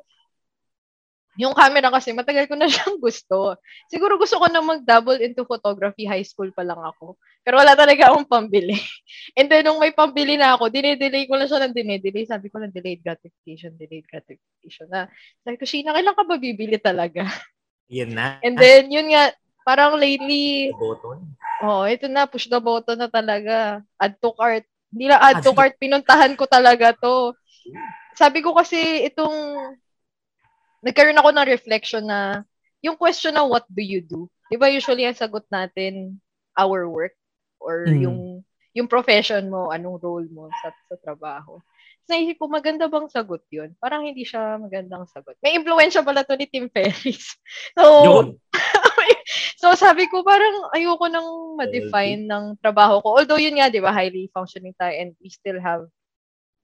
[1.34, 3.58] yung camera kasi, matagal ko na siyang gusto.
[3.90, 6.06] Siguro gusto ko na mag-double into photography.
[6.06, 7.18] High school pa lang ako.
[7.42, 8.78] Pero wala talaga akong pambili.
[9.38, 12.30] And then, nung may pambili na ako, dinedelay ko na siya ng dinedelay.
[12.30, 14.88] Sabi ko lang, delayed gratification, delayed gratification.
[14.88, 15.10] Na,
[15.42, 17.26] sabi ko, Sheena, kailan ka ba bibili talaga?
[17.98, 18.38] Yan na.
[18.46, 19.34] And then, yun nga,
[19.66, 21.34] parang lately, Button.
[21.66, 23.82] oh, ito na, push the button na talaga.
[23.98, 24.66] Add to cart.
[24.94, 27.34] Hindi lang add to cart, pinuntahan ko talaga to.
[28.14, 29.34] Sabi ko kasi itong,
[30.84, 32.44] nagkaroon ako ng reflection na,
[32.84, 34.28] yung question na what do you do?
[34.52, 36.20] Di ba usually ang sagot natin,
[36.60, 37.16] our work
[37.64, 38.04] or Mm.
[38.04, 38.20] yung
[38.74, 41.62] yung profession mo, anong role mo sa, sa trabaho.
[42.10, 43.78] So, naisip ko, maganda bang sagot yun?
[43.78, 45.38] Parang hindi siya magandang sagot.
[45.46, 47.38] May influensya pala to ni Tim Ferriss.
[47.78, 48.34] So,
[49.62, 53.22] so sabi ko, parang ayoko nang ma-define ng trabaho ko.
[53.22, 55.86] Although yun nga, di ba, highly functioning tayo and we still have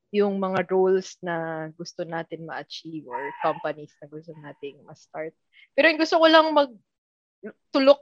[0.10, 5.34] yung mga roles na gusto natin ma-achieve or companies na gusto nating ma-start.
[5.78, 6.72] Pero yung gusto ko lang mag
[7.72, 8.02] to look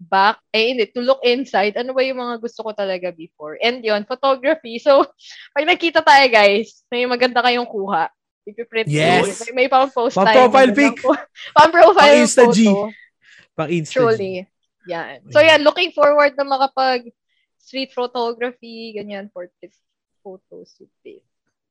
[0.00, 3.60] back, eh hindi, to look inside, ano ba yung mga gusto ko talaga before.
[3.60, 4.80] And yun, photography.
[4.80, 5.04] So,
[5.54, 8.08] pag nakita tayo guys, may maganda kayong kuha.
[8.48, 8.96] Ipiprint ko.
[8.96, 9.44] Yes!
[9.52, 10.48] May, may pang-post Pang tayo.
[10.48, 11.04] profile magandang pic.
[11.58, 12.56] Pang-profile Pang Insta photo.
[12.56, 12.60] G.
[13.52, 13.92] Pang Insta.
[13.92, 14.32] Truly.
[14.88, 15.16] Yan.
[15.28, 17.12] So yan, looking forward na makapag
[17.60, 19.76] street photography, ganyan, portrait
[20.24, 21.29] photos with this.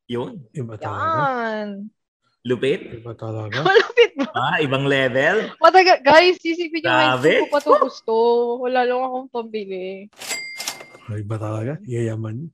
[0.10, 0.42] Yun.
[0.58, 1.22] Iba talaga.
[1.22, 1.68] Yan.
[2.42, 2.82] Lupit.
[2.98, 3.62] Iba talaga.
[3.68, 4.26] Malupit ba?
[4.34, 5.54] Ah, ibang level.
[5.62, 8.16] Mataga, guys, sisipin nyo, school ko pa to gusto.
[8.66, 10.10] Wala lang akong pambili.
[11.14, 11.78] Iba talaga.
[11.86, 12.50] Yayaman.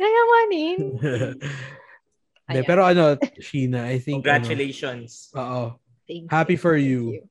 [0.00, 0.78] Yayamanin.
[2.46, 5.34] De, pero ano, Sheena, I think, Congratulations.
[5.34, 5.64] ano, oo.
[6.06, 6.62] Thank Happy you.
[6.62, 7.26] for Thank you.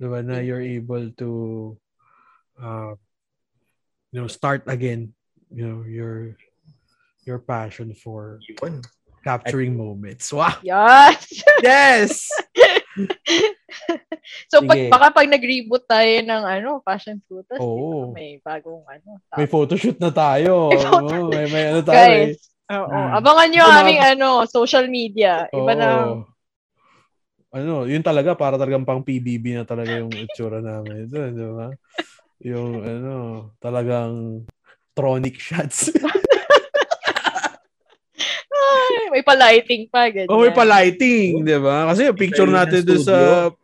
[0.00, 1.30] Diba, na you're able to,
[2.58, 2.98] uh,
[4.10, 5.12] you know, start again,
[5.54, 6.34] you know, your,
[7.24, 8.80] your passion for Yun.
[9.20, 10.32] capturing moments.
[10.32, 10.56] Wow!
[10.64, 11.20] Yes!
[11.60, 12.10] Yes!
[14.50, 14.90] so, pag, Sige.
[14.90, 18.12] baka pag nag-reboot tayo ng ano, passion fruitas, Oo.
[18.12, 19.20] may bagong ano.
[19.36, 20.72] May photoshoot na tayo.
[20.72, 22.26] May photo- Oo, may, may ano tayo eh.
[22.32, 22.40] Guys,
[22.70, 22.88] oo.
[22.96, 23.10] Mm.
[23.16, 25.46] Abangan nyo Ito na- aming ano, social media.
[25.52, 25.88] Iba na.
[26.06, 26.16] Oo.
[27.50, 31.10] Ano, yun talaga, para talagang pang PBB na talaga yung itsura namin.
[31.10, 31.68] Ito, di ba?
[32.40, 33.14] Yung, ano,
[33.58, 34.46] talagang
[34.94, 35.90] tronic shots.
[38.70, 40.30] Ay, may pa-lighting pa, ganyan.
[40.30, 41.90] oh, may pa-lighting, di ba?
[41.90, 43.16] Kasi yung picture natin doon sa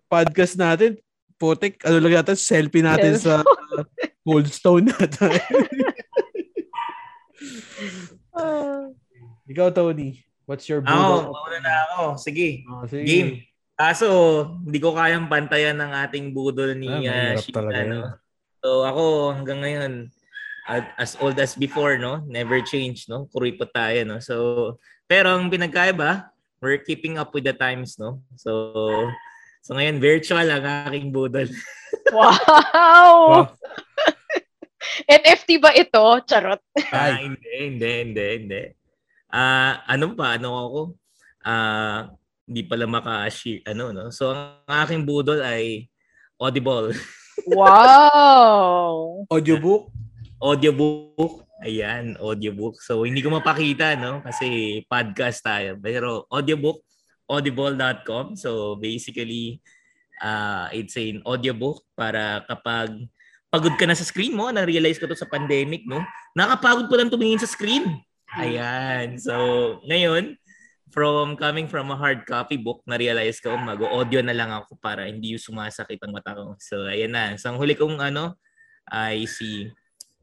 [0.06, 0.98] podcast natin,
[1.36, 3.44] putik, ano lang natin, selfie natin sa
[4.26, 5.38] cold stone natin.
[8.34, 8.90] Ah.
[9.52, 11.24] Ikaw, Tony, what's your Ako, bulldog?
[11.30, 12.02] mauna na ako.
[12.18, 12.66] Sige.
[12.66, 13.06] Oh, sige.
[13.06, 13.30] Game.
[13.76, 14.08] Kaso,
[14.64, 18.00] hindi ko kayang pantayan ng ating budol ni Ah, uh, Sheena, talaga no?
[18.64, 19.02] So ako
[19.36, 19.92] hanggang ngayon
[20.68, 22.22] as old as before, no?
[22.26, 23.30] Never change, no?
[23.30, 24.18] Kuripot tayo, no?
[24.18, 24.34] So
[25.06, 26.26] pero ang pinagkaiba,
[26.58, 28.22] we're keeping up with the times, no?
[28.34, 28.74] So
[29.62, 31.48] so ngayon virtual ang aking budol.
[32.06, 32.30] Wow!
[32.30, 33.42] Wow.
[35.10, 36.02] NFT ba ito?
[36.22, 36.62] Charot.
[36.94, 38.62] Ah, hindi, hindi, hindi, hindi.
[39.26, 40.80] Ah, ano pa ano ako?
[41.42, 42.14] Ah,
[42.46, 44.14] hindi pala maka-share ano, no?
[44.14, 45.90] So ang aking budol ay
[46.38, 46.94] Audible.
[47.48, 49.26] Wow!
[49.32, 49.95] Audiobook?
[50.40, 51.44] Audiobook.
[51.64, 52.78] Ayan, audiobook.
[52.84, 54.20] So, hindi ko mapakita, no?
[54.20, 55.80] Kasi podcast tayo.
[55.80, 56.84] Pero audiobook,
[57.26, 58.36] audible.com.
[58.36, 59.64] So, basically,
[60.20, 63.08] uh, it's an audiobook para kapag
[63.48, 66.04] pagod ka na sa screen mo, na-realize ko to sa pandemic, no?
[66.36, 68.04] Nakapagod pa lang tumingin sa screen.
[68.36, 69.16] Ayan.
[69.16, 69.32] So,
[69.88, 70.36] ngayon,
[70.92, 75.32] from coming from a hard copy book, na-realize ko, mag-audio na lang ako para hindi
[75.32, 76.52] yung sumasakit ang mata ko.
[76.60, 77.32] So, ayan na.
[77.40, 78.36] So, ang huli kong ano,
[78.92, 79.72] ay si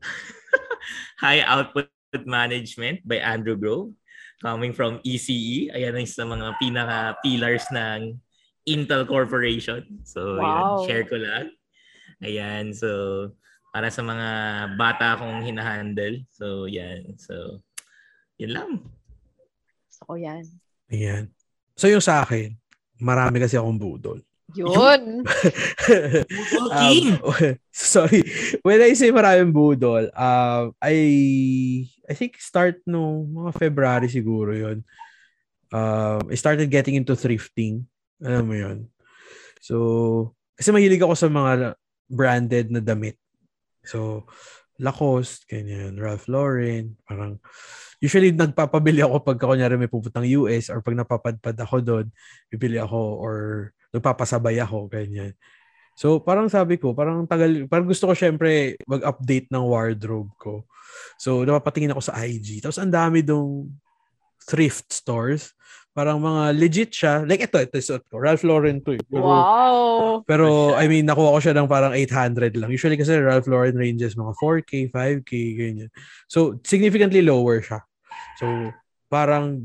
[1.24, 1.90] High Output
[2.24, 3.96] Management by Andrew Grove
[4.44, 5.72] coming from ECE.
[5.72, 8.20] Ayan ang isa sa mga pinaka-pillars ng
[8.68, 10.04] Intel Corporation.
[10.04, 10.84] So, Wow.
[10.84, 11.52] yun, share ko lang.
[12.24, 12.88] Ayan, so
[13.74, 14.30] para sa mga
[14.78, 16.24] bata akong hinahandle.
[16.30, 17.18] So, yan.
[17.18, 17.64] So,
[18.38, 18.72] yun lang.
[19.90, 20.44] Gusto ko yan.
[20.92, 21.32] Ayan.
[21.74, 22.54] So yung sa akin,
[23.02, 24.22] marami kasi akong budol.
[24.56, 25.26] Yun.
[26.74, 27.06] Um,
[27.72, 28.22] sorry.
[28.62, 30.96] When I say maraming budol, uh, I
[32.06, 34.86] I think start no mga February siguro yon.
[35.74, 37.90] Um, I started getting into thrifting.
[38.22, 38.78] Alam mo yon.
[39.64, 41.80] So, kasi mahilig ako sa mga
[42.12, 43.18] branded na damit.
[43.82, 44.30] So,
[44.82, 47.38] Lacoste, ganyan, Ralph Lauren, parang
[48.02, 52.06] usually nagpapabili ako pag kunyari may pupuntang US or pag napapadpad ako doon,
[52.50, 53.36] bibili ako or
[53.94, 55.38] nagpapasabay ako, ganyan.
[55.94, 60.66] So, parang sabi ko, parang tagal, parang gusto ko syempre mag-update ng wardrobe ko.
[61.22, 62.66] So, napapatingin ako sa IG.
[62.66, 63.70] Tapos, ang dami dong
[64.44, 65.54] thrift stores.
[65.94, 67.22] Parang mga legit siya.
[67.22, 68.18] Like ito, ito suot ko.
[68.18, 69.04] Ralph Lauren to eh.
[69.06, 70.26] Pero, Wow.
[70.26, 72.74] pero I mean, nakuha ko siya ng parang 800 lang.
[72.74, 75.90] Usually kasi Ralph Lauren ranges mga 4K, 5K, ganyan.
[76.26, 77.86] So, significantly lower siya.
[78.42, 78.74] So,
[79.06, 79.62] parang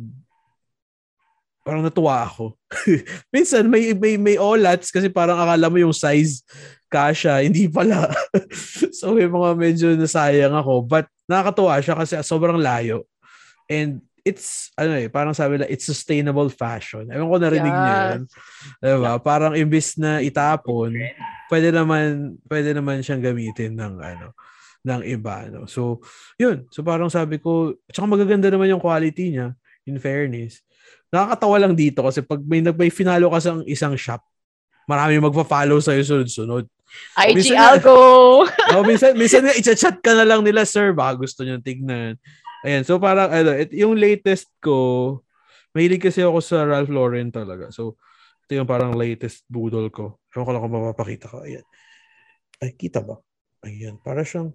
[1.65, 2.57] parang natuwa ako.
[3.35, 6.43] Minsan may may may olats kasi parang akala mo yung size
[6.89, 8.09] kasha, hindi pala.
[8.99, 13.05] so may mga medyo nasayang ako but nakakatuwa siya kasi sobrang layo.
[13.69, 17.09] And it's ano eh, parang sabi na it's sustainable fashion.
[17.09, 17.89] Ewan ko narinig Yes.
[17.89, 18.21] yun.
[18.81, 19.13] Diba?
[19.21, 20.93] Parang imbis na itapon,
[21.53, 24.37] pwede naman pwede naman siyang gamitin ng ano
[24.85, 25.69] ng iba no.
[25.69, 26.01] So,
[26.41, 26.65] yun.
[26.73, 29.53] So parang sabi ko, tsaka magaganda naman yung quality niya
[29.85, 30.61] in fairness.
[31.09, 34.21] Nakakatawa lang dito kasi pag may may finalo ka sa isang shop,
[34.85, 36.69] marami magpa-follow sa sunod-sunod.
[37.17, 37.97] IG Minsan Algo.
[38.73, 42.17] oh, minsan minsan nga i-chat ka na lang nila, sir, baka gusto niyo tignan.
[42.65, 45.21] Ayan, so parang ano, it, yung latest ko,
[45.77, 47.71] mahilig kasi ako sa Ralph Lauren talaga.
[47.71, 48.01] So,
[48.49, 50.19] ito yung parang latest budol ko.
[50.33, 51.45] Ewan ko lang kung mapapakita ko.
[51.45, 51.63] Ayan.
[52.59, 53.21] Ay, kita ba?
[53.63, 54.51] Ayan, para siyang,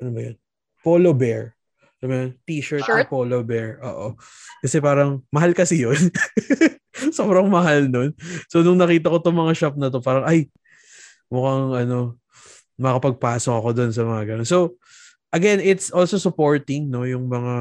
[0.00, 0.36] ano ba yan?
[0.80, 1.59] Polo bear.
[2.00, 2.32] Yun?
[2.48, 3.04] T-shirt Shirt?
[3.04, 3.76] na polo bear.
[3.84, 4.16] Oo.
[4.64, 5.96] Kasi parang, mahal kasi yun.
[7.16, 8.16] Sobrang mahal nun.
[8.48, 10.48] So, nung nakita ko itong mga shop na to, parang, ay,
[11.28, 12.16] mukhang ano,
[12.80, 14.48] makapagpasok ako doon sa mga ganun.
[14.48, 14.80] So,
[15.30, 17.54] again, it's also supporting no yung mga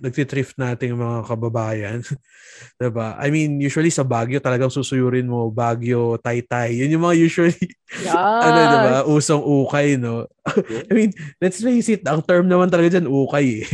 [0.00, 1.98] nagtitrift nating mga kababayan.
[2.80, 3.16] 'Di ba?
[3.20, 6.82] I mean, usually sa Baguio talagang susuyurin mo Baguio, Taytay.
[6.84, 7.56] Yun yung mga usually
[7.92, 8.16] Yes.
[8.16, 8.96] ano 'di ba?
[9.04, 10.24] Usong ukay, no.
[10.90, 13.68] I mean, let's face it, ang term naman talaga diyan ukay eh.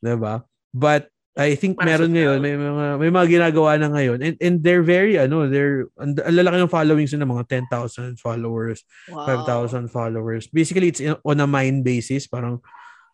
[0.00, 0.40] 'Di ba?
[0.72, 4.56] But I think Para meron ngayon, may mga may mga ginagawa na ngayon and and
[4.66, 8.82] they're very ano, they're ang ang lalaki ng followings nila mga 10,000 followers.
[9.06, 9.46] Wow.
[9.46, 10.50] 5,000 followers.
[10.50, 12.26] Basically, it's on a mine basis.
[12.26, 12.58] Parang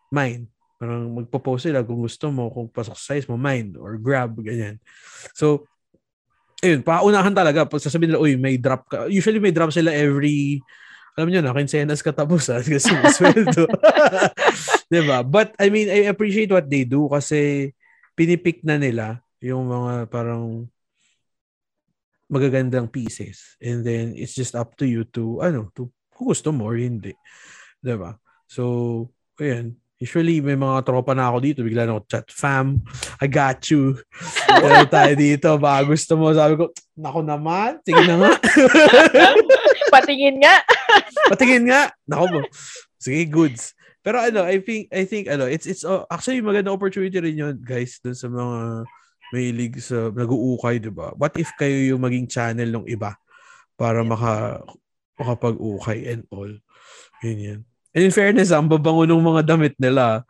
[0.08, 0.48] mine.
[0.76, 4.76] Parang magpo-post sila kung gusto mo, kung pasok sa size mo, mine or grab, ganyan.
[5.32, 5.68] So,
[6.60, 7.64] ayun, paunahan talaga.
[7.64, 9.08] Pag sasabihin nila, uy, may drop ka.
[9.08, 10.60] Usually may drop sila every,
[11.16, 13.64] alam nyo na, kinsenas katapusan kasi sweldo.
[14.92, 15.24] diba?
[15.24, 17.72] But, I mean, I appreciate what they do kasi
[18.16, 20.66] pinipick na nila yung mga parang
[22.26, 23.54] magagandang pieces.
[23.62, 27.14] And then, it's just up to you to, ano, to, kung gusto mo or hindi.
[27.78, 28.18] Diba?
[28.50, 29.06] So,
[29.38, 29.78] ayan.
[29.96, 31.60] Usually, may mga tropa na ako dito.
[31.64, 32.84] Bigla na ako chat, fam,
[33.16, 33.96] I got you.
[34.60, 35.56] Meron tayo dito.
[35.56, 36.36] Baka gusto mo.
[36.36, 36.68] Sabi ko,
[37.00, 37.80] nako naman.
[37.80, 38.32] Sige na nga.
[39.94, 40.60] Patingin nga.
[41.32, 41.82] Patingin nga.
[42.04, 42.40] Nako mo.
[43.00, 43.72] Sige, goods.
[44.06, 47.58] Pero ano, I think, I think, ano, it's, it's, uh, actually, maganda opportunity rin yun,
[47.58, 48.86] guys, dun sa mga
[49.34, 51.10] mahilig sa nag-uukay, di ba?
[51.18, 53.18] What if kayo yung maging channel ng iba
[53.74, 54.62] para maka,
[55.16, 56.52] makapag-ukay and all.
[57.24, 57.64] Ganyan.
[57.96, 60.22] And in fairness, ang babango ng mga damit nila.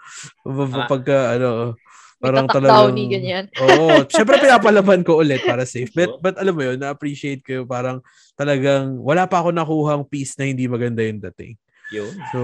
[0.47, 0.89] Mababa- Ah.
[0.89, 1.75] Pagka, ano,
[2.23, 2.79] parang May talagang...
[2.81, 3.45] tatak-downy, ganyan.
[3.67, 4.07] Oo.
[4.07, 5.91] Siyempre, pinapalaban ko ulit para safe.
[5.93, 7.99] But, but alam mo yun, na-appreciate ko yung parang
[8.39, 11.59] talagang wala pa ako nakuhang piece na hindi maganda yung dating.
[11.95, 12.13] Yun.
[12.35, 12.41] So,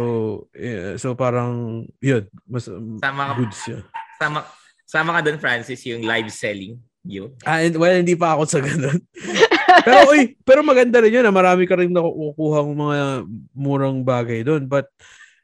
[0.54, 3.82] yeah, so parang, yun, mas Sama ka, goods yun.
[4.20, 4.46] sama,
[4.86, 6.78] sama ka doon, Francis, yung live selling.
[7.02, 7.34] Yun.
[7.42, 9.02] Ah, and, well, hindi pa ako sa ganun.
[9.86, 11.26] pero, uy, pero maganda rin yun.
[11.26, 11.34] Ah.
[11.34, 12.98] Marami ka rin nakukuha ng mga
[13.58, 14.70] murang bagay doon.
[14.70, 14.86] But,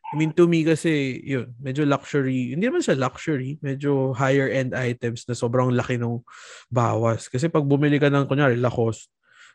[0.08, 2.54] I mean, to me kasi, yun, medyo luxury.
[2.54, 3.58] Hindi naman siya luxury.
[3.58, 6.22] Medyo higher-end items na sobrang laki ng
[6.70, 7.26] bawas.
[7.26, 9.10] Kasi pag bumili ka ng, kunyari, Lacoste,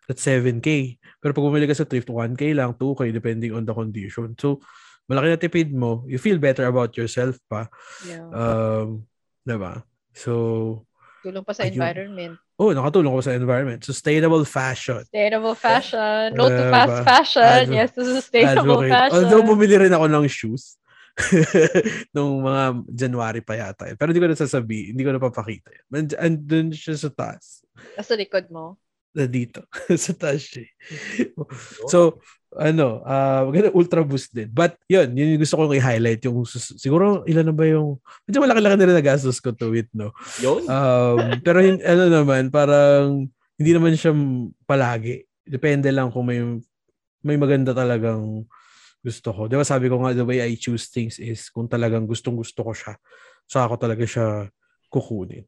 [0.06, 0.98] that's 7K.
[1.20, 4.36] Pero pag bumili ka sa thrift, 1K lang, 2K, depending on the condition.
[4.36, 4.60] So,
[5.06, 6.04] malaki na tipid mo.
[6.06, 7.68] You feel better about yourself pa.
[8.04, 8.28] Yeah.
[8.30, 9.08] Um,
[9.42, 9.84] diba?
[10.12, 10.84] So,
[11.24, 11.80] Tulong pa sa ayun.
[11.80, 12.36] environment.
[12.54, 13.80] oh, nakatulong ko sa environment.
[13.82, 15.04] Sustainable fashion.
[15.08, 16.36] Sustainable fashion.
[16.36, 17.56] No to Uh, fast ba- fashion.
[17.66, 18.92] advo- yes, to sustainable Advocate.
[18.92, 19.16] fashion.
[19.20, 20.76] Although bumili rin ako ng shoes
[22.16, 23.86] nung mga January pa yata.
[23.94, 25.70] Pero hindi ko na sasabi, hindi ko na papakita.
[25.72, 25.86] yun.
[25.94, 27.64] And, andun siya sa taas.
[27.96, 28.78] Nasa likod mo.
[29.14, 29.62] Na dito.
[30.04, 30.70] sa taas eh.
[31.88, 32.18] so,
[32.54, 34.50] ano, uh, maganda ultra boost din.
[34.50, 36.22] But yun, yun yung gusto kong i-highlight.
[36.26, 40.14] Yung, siguro ilan na ba yung, medyo malaki-laki na rin nagastos ko to it, no?
[40.42, 40.66] Yun.
[40.70, 44.14] Um, pero hin- ano naman, parang hindi naman siya
[44.66, 45.26] palagi.
[45.46, 46.40] Depende lang kung may
[47.24, 48.44] may maganda talagang
[49.04, 49.42] gusto ko.
[49.48, 52.64] Di ba sabi ko nga, the way I choose things is kung talagang gustong gusto
[52.64, 53.00] ko siya,
[53.48, 54.28] saka ako talaga siya
[54.92, 55.48] kukunin.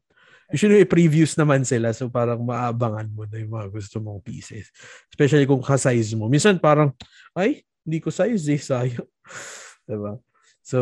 [0.53, 1.89] Usually, previews naman sila.
[1.95, 4.69] So, parang maabangan mo na yung mga gusto mong pieces.
[5.09, 6.29] Especially kung ka-size mo.
[6.29, 6.93] Minsan, parang,
[7.33, 8.61] ay, hindi ko size eh.
[8.61, 9.09] Sayang.
[9.89, 10.21] diba?
[10.61, 10.79] So,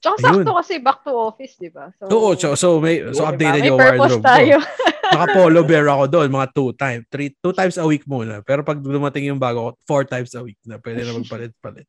[0.00, 0.48] Tsaka Ayun.
[0.48, 1.92] sakto kasi back to office, di ba?
[2.00, 2.32] So, oo.
[2.32, 3.36] So, so, may, so diba?
[3.36, 4.56] updated May yung wardrobe tayo.
[4.64, 4.90] ko.
[5.12, 7.04] Naka-polo bear ako doon, mga two times.
[7.12, 8.40] Three, two times a week muna.
[8.40, 10.80] Pero pag dumating yung bago four times a week na.
[10.80, 11.84] Pwede na magpalit-palit.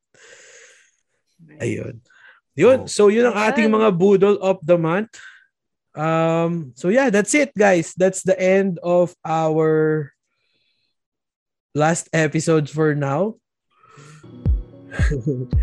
[1.64, 2.04] Ayun.
[2.60, 2.80] Yun.
[2.84, 2.90] Oh.
[2.92, 5.16] So, yun ang ating mga Boodle of the Month.
[5.96, 7.94] Um, so, yeah, that's it, guys.
[7.98, 10.14] That's the end of our
[11.76, 13.36] last episode for now.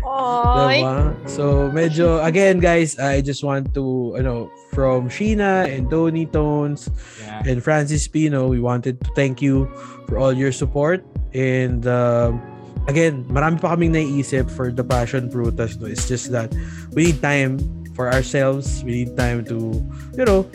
[0.01, 0.81] Oy.
[0.81, 1.29] Diba?
[1.29, 6.89] So, medyo, again, guys, I just want to, you know from Sheena and Tony Tones
[7.21, 7.41] Yeah.
[7.45, 9.65] and Francis Pino, we wanted to thank you
[10.07, 11.03] for all your support.
[11.33, 12.41] And, um,
[12.87, 15.77] again, marami pa kaming naiisip for the Passion Frutas.
[15.81, 15.85] No?
[15.89, 16.53] It's just that
[16.93, 17.57] we need time
[17.99, 18.79] for ourselves.
[18.87, 19.75] We need time to,
[20.15, 20.47] you know,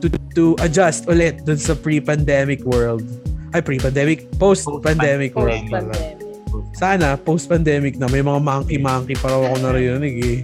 [0.00, 3.04] to, to adjust ulit dun sa pre-pandemic world.
[3.52, 5.60] Ay, pre-pandemic, post-pandemic world.
[5.68, 5.92] pala.
[5.92, 6.24] Post-pandemic.
[6.72, 10.38] Sana, post-pandemic na, may mga monkey-monkey pa raw ako naririnig eh.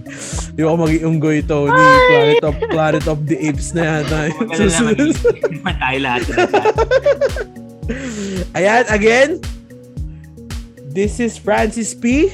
[0.53, 1.73] Di ako mag-iunggoy, Tony.
[1.73, 4.29] Planet of, Planet of the Apes na yata.
[4.37, 5.25] Mag-iisip.
[5.65, 6.21] tayo lahat.
[8.53, 9.29] Ayan, again,
[10.93, 12.29] this is Francis P.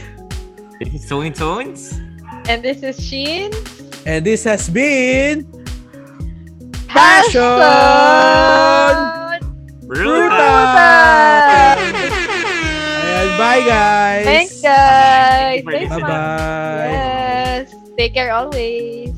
[0.84, 2.09] This is Tony Tones.
[2.50, 3.52] And this is Sheen.
[4.08, 5.46] And this has been
[6.88, 7.46] Passion!
[9.86, 10.50] Ruta!
[13.06, 14.26] Ayan, bye guys!
[14.26, 15.62] Thanks, guys.
[15.64, 15.90] Thanks.
[15.94, 16.90] Bye-bye!
[16.90, 17.76] Yes.
[17.96, 19.14] Take care always.